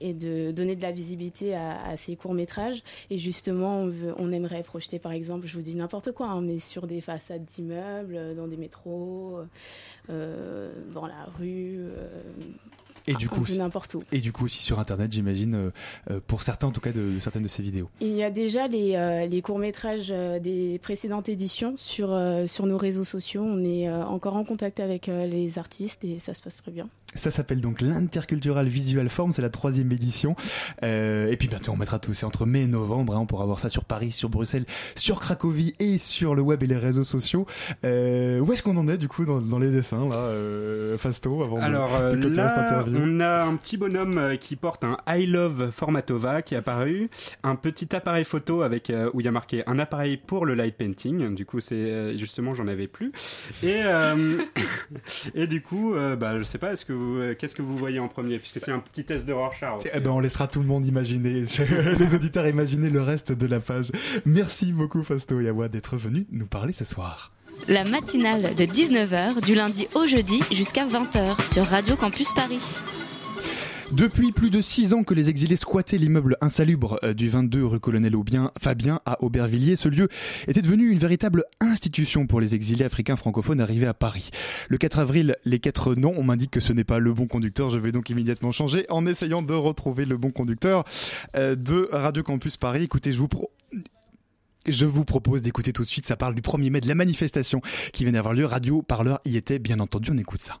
[0.00, 2.82] de donner de la visibilité à, ces courts métrages.
[3.10, 3.88] Et justement,
[4.18, 7.44] on, aimerait projeter, par exemple, je vous dis n'importe quoi, hein, mais sur des façades
[7.44, 9.40] d'immeubles, dans des métros,
[10.08, 11.88] euh, dans la rue.
[13.10, 14.02] Et du on coup, peut n'importe où.
[14.12, 15.70] Et du coup aussi sur internet, j'imagine, euh,
[16.10, 17.88] euh, pour certains en tout cas de, de certaines de ces vidéos.
[18.00, 22.66] Il y a déjà les, euh, les courts-métrages euh, des précédentes éditions sur, euh, sur
[22.66, 23.42] nos réseaux sociaux.
[23.44, 26.70] On est euh, encore en contact avec euh, les artistes et ça se passe très
[26.70, 26.88] bien.
[27.16, 30.36] Ça s'appelle donc l'Intercultural Visual Form, c'est la troisième édition.
[30.84, 33.46] Euh, et puis bientôt on mettra tout, c'est entre mai et novembre, hein, on pourra
[33.46, 37.02] voir ça sur Paris, sur Bruxelles, sur Cracovie et sur le web et les réseaux
[37.02, 37.46] sociaux.
[37.84, 41.42] Euh, où est-ce qu'on en est du coup dans, dans les dessins là, euh, Fasto,
[41.42, 42.99] avant de- Alors de, euh, clôturer cette là, interview?
[43.00, 47.08] On a un petit bonhomme euh, qui porte un I Love Formatova qui est apparu,
[47.42, 50.54] un petit appareil photo avec euh, où il y a marqué un appareil pour le
[50.54, 51.34] light painting.
[51.34, 53.12] Du coup, c'est euh, justement j'en avais plus.
[53.62, 53.80] Et
[55.34, 58.38] et du coup, bah je sais pas, qu'est-ce que vous voyez en premier?
[58.38, 59.82] Puisque c'est un petit test de Rorschach.
[59.92, 61.44] Eh ben, on laissera tout le monde imaginer,
[61.98, 63.90] les auditeurs imaginer le reste de la page.
[64.26, 67.32] Merci beaucoup Fasto et Awa d'être venu nous parler ce soir.
[67.68, 72.60] La matinale de 19h du lundi au jeudi jusqu'à 20h sur Radio Campus Paris.
[73.92, 77.80] Depuis plus de six ans que les exilés squattaient l'immeuble insalubre euh, du 22 rue
[77.80, 80.08] Colonel Aubien, Fabien à Aubervilliers, ce lieu
[80.46, 84.30] était devenu une véritable institution pour les exilés africains francophones arrivés à Paris.
[84.68, 87.68] Le 4 avril, les quatre noms, on m'indique que ce n'est pas le bon conducteur,
[87.68, 90.84] je vais donc immédiatement changer en essayant de retrouver le bon conducteur
[91.34, 92.84] euh, de Radio Campus Paris.
[92.84, 93.50] Écoutez, je vous pro...
[94.66, 97.62] Je vous propose d'écouter tout de suite, ça parle du 1er mai de la manifestation
[97.92, 98.44] qui vient d'avoir lieu.
[98.44, 100.58] Radio Parleur y était, bien entendu, on écoute ça.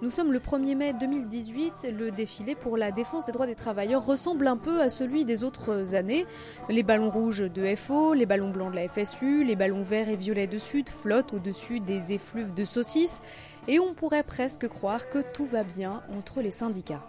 [0.00, 1.88] Nous sommes le 1er mai 2018.
[1.96, 5.44] Le défilé pour la défense des droits des travailleurs ressemble un peu à celui des
[5.44, 6.26] autres années.
[6.70, 10.16] Les ballons rouges de FO, les ballons blancs de la FSU, les ballons verts et
[10.16, 13.20] violets de Sud flottent au-dessus des effluves de saucisses.
[13.68, 17.04] Et on pourrait presque croire que tout va bien entre les syndicats.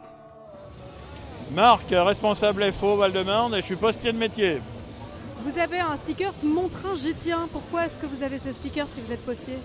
[1.56, 4.60] Marc, responsable FO Val-de-Marne et je suis postier de métier.
[5.42, 7.48] Vous avez un sticker Mon train j'y tiens.
[7.52, 9.56] Pourquoi est-ce que vous avez ce sticker si vous êtes postier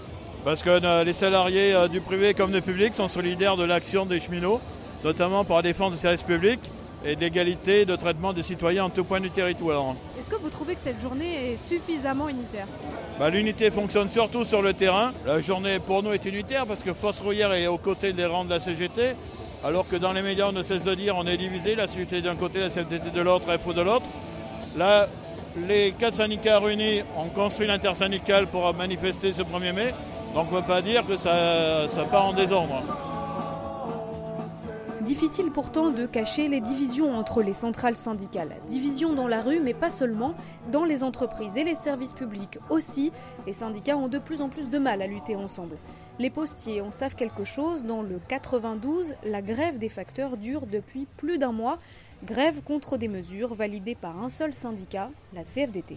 [0.45, 4.07] Parce que euh, les salariés euh, du privé comme du public sont solidaires de l'action
[4.07, 4.61] des cheminots,
[5.05, 6.71] notamment pour la défense des services publics
[7.05, 9.95] et de l'égalité de traitement des citoyens en tout point du territoire.
[10.19, 12.67] Est-ce que vous trouvez que cette journée est suffisamment unitaire?
[13.21, 15.13] Bah, L'unité fonctionne surtout sur le terrain.
[15.25, 18.45] La journée pour nous est unitaire parce que Force Rouillère est aux côtés des rangs
[18.45, 19.15] de la CGT,
[19.63, 22.21] alors que dans les médias on ne cesse de dire on est divisé, la CGT
[22.21, 24.07] d'un côté, la CFDT de l'autre, FO de l'autre.
[24.77, 25.09] Là,
[25.67, 29.95] les quatre syndicats réunis ont construit l'intersyndicale pour manifester ce 1er mai,
[30.35, 32.83] donc on ne peut pas dire que ça, ça part en désordre.
[35.09, 38.57] Difficile pourtant de cacher les divisions entre les centrales syndicales.
[38.69, 40.35] Divisions dans la rue, mais pas seulement,
[40.71, 43.11] dans les entreprises et les services publics aussi.
[43.47, 45.79] Les syndicats ont de plus en plus de mal à lutter ensemble.
[46.19, 47.85] Les postiers en savent quelque chose.
[47.85, 51.79] Dans le 92, la grève des facteurs dure depuis plus d'un mois.
[52.25, 55.97] Grève contre des mesures validées par un seul syndicat, la CFDT.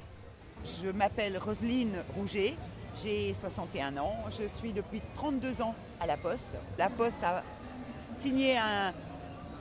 [0.83, 2.53] Je m'appelle Roselyne Rouget,
[3.01, 6.51] j'ai 61 ans, je suis depuis 32 ans à la Poste.
[6.77, 7.41] La Poste a
[8.13, 8.93] signé un-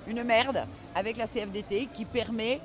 [0.07, 2.61] une merde avec la CFDT qui permet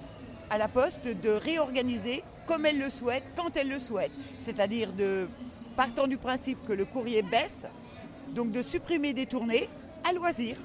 [0.50, 4.12] à la Poste de réorganiser comme elle le souhaite, quand elle le souhaite.
[4.40, 5.30] C'est-à-dire de
[5.78, 7.66] partant du principe que le courrier baisse,
[8.36, 9.70] donc de supprimer des tournées
[10.04, 10.58] à loisir.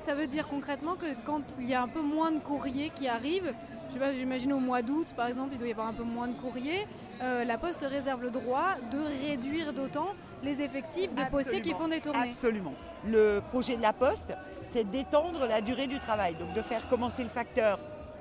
[0.00, 2.88] Donc ça veut dire concrètement que quand il y a un peu moins de courriers
[2.88, 3.52] qui arrivent,
[3.88, 6.04] je sais pas, j'imagine au mois d'août par exemple, il doit y avoir un peu
[6.04, 6.86] moins de courriers,
[7.20, 11.72] euh, la Poste se réserve le droit de réduire d'autant les effectifs de postiers qui
[11.72, 12.30] font des tournées.
[12.30, 12.72] Absolument.
[13.04, 14.32] Le projet de la Poste,
[14.70, 17.78] c'est d'étendre la durée du travail, donc de faire commencer le facteur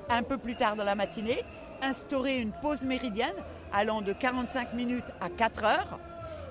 [0.09, 1.45] un peu plus tard dans la matinée,
[1.81, 3.37] instaurer une pause méridienne
[3.71, 5.99] allant de 45 minutes à 4 heures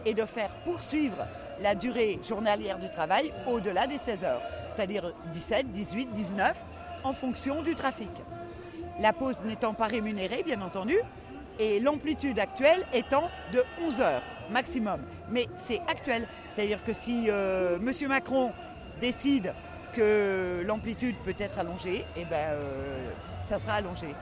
[0.06, 1.26] et de faire poursuivre
[1.60, 4.42] la durée journalière du travail au-delà des 16 heures,
[4.78, 6.56] c'est-à-dire 17, 18, 19
[7.02, 8.10] en fonction du trafic.
[9.00, 10.96] La pause n'étant pas rémunérée, bien entendu,
[11.58, 14.22] et l'amplitude actuelle étant de 11 heures
[14.52, 15.00] maximum.
[15.30, 17.90] Mais c'est actuel, c'est-à-dire que si euh, M.
[18.08, 18.52] Macron
[19.00, 19.52] décide
[19.94, 23.10] que l'amplitude peut être allongée, eh ben, euh,
[23.42, 24.14] ça sera allongé.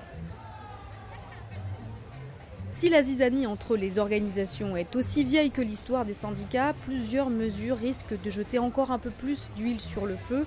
[2.76, 7.78] Si la zizanie entre les organisations est aussi vieille que l'histoire des syndicats, plusieurs mesures
[7.78, 10.44] risquent de jeter encore un peu plus d'huile sur le feu.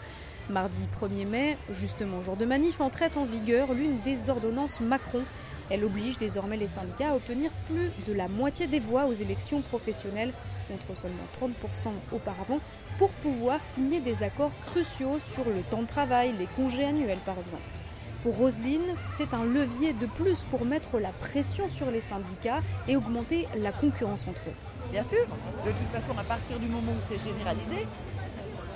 [0.48, 5.24] Mardi 1er mai, justement jour de manif, entrait en vigueur l'une des ordonnances Macron.
[5.72, 9.62] Elle oblige désormais les syndicats à obtenir plus de la moitié des voix aux élections
[9.62, 10.34] professionnelles,
[10.68, 12.60] contre seulement 30% auparavant,
[13.00, 17.40] pour pouvoir signer des accords cruciaux sur le temps de travail, les congés annuels par
[17.40, 17.89] exemple.
[18.24, 22.98] Pour Roselyne, c'est un levier de plus pour mettre la pression sur les syndicats et
[22.98, 24.92] augmenter la concurrence entre eux.
[24.92, 25.26] Bien sûr,
[25.66, 27.88] de toute façon, à partir du moment où c'est généralisé,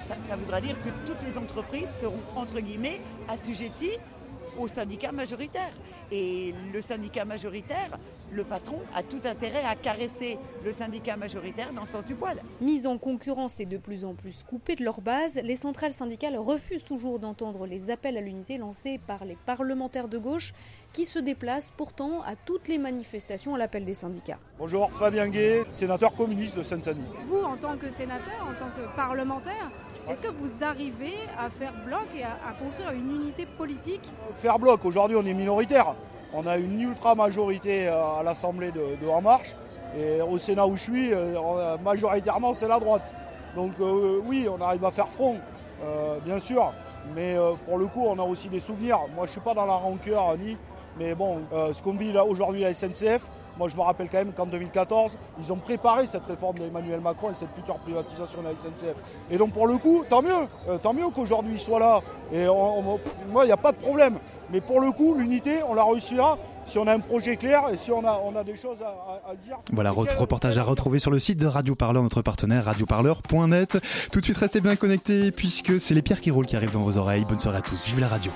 [0.07, 3.97] ça, ça voudra dire que toutes les entreprises seront, entre guillemets, assujetties
[4.57, 5.73] au syndicat majoritaire.
[6.09, 7.97] Et le syndicat majoritaire,
[8.33, 12.41] le patron, a tout intérêt à caresser le syndicat majoritaire dans le sens du poil.
[12.61, 16.37] Mises en concurrence et de plus en plus coupées de leur base, les centrales syndicales
[16.37, 20.53] refusent toujours d'entendre les appels à l'unité lancés par les parlementaires de gauche
[20.91, 24.39] qui se déplacent pourtant à toutes les manifestations à l'appel des syndicats.
[24.59, 27.03] Bonjour, Fabien Gay, sénateur communiste de Seine-Saint-Denis.
[27.27, 29.71] Vous, en tant que sénateur, en tant que parlementaire,
[30.09, 34.03] est-ce que vous arrivez à faire bloc et à, à construire une unité politique?
[34.35, 35.95] Faire bloc, aujourd'hui on est minoritaire.
[36.33, 39.55] On a une ultra majorité euh, à l'Assemblée de, En Marche.
[39.97, 43.03] Et au Sénat où je suis, euh, a- majoritairement c'est la droite.
[43.55, 45.35] Donc euh, oui, on arrive à faire front,
[45.83, 46.73] euh, bien sûr.
[47.15, 48.99] Mais euh, pour le coup, on a aussi des souvenirs.
[49.15, 50.57] Moi je suis pas dans la rancœur ni.
[50.97, 53.27] Mais bon, euh, ce qu'on vit aujourd'hui à la SNCF,
[53.59, 57.29] moi je me rappelle quand même qu'en 2014, ils ont préparé cette réforme d'Emmanuel Macron
[57.29, 58.95] et cette future privatisation de la SNCF.
[59.29, 61.99] Et donc pour le coup, tant mieux, euh, tant mieux qu'aujourd'hui ils soient là.
[62.31, 64.17] Et moi, il n'y a pas de problème.
[64.53, 66.37] Mais pour le coup, l'unité, on la réussira
[66.67, 69.29] si on a un projet clair et si on a, on a des choses à,
[69.31, 69.57] à- dire.
[69.73, 73.79] Voilà, re- reportage à retrouver sur le site de Radio Parleur, notre partenaire radioparleur.net.
[74.11, 76.81] Tout de suite, restez bien connectés puisque c'est les pierres qui roulent qui arrivent dans
[76.81, 77.25] vos oreilles.
[77.27, 77.83] Bonne soirée à tous.
[77.85, 78.31] Vive la radio.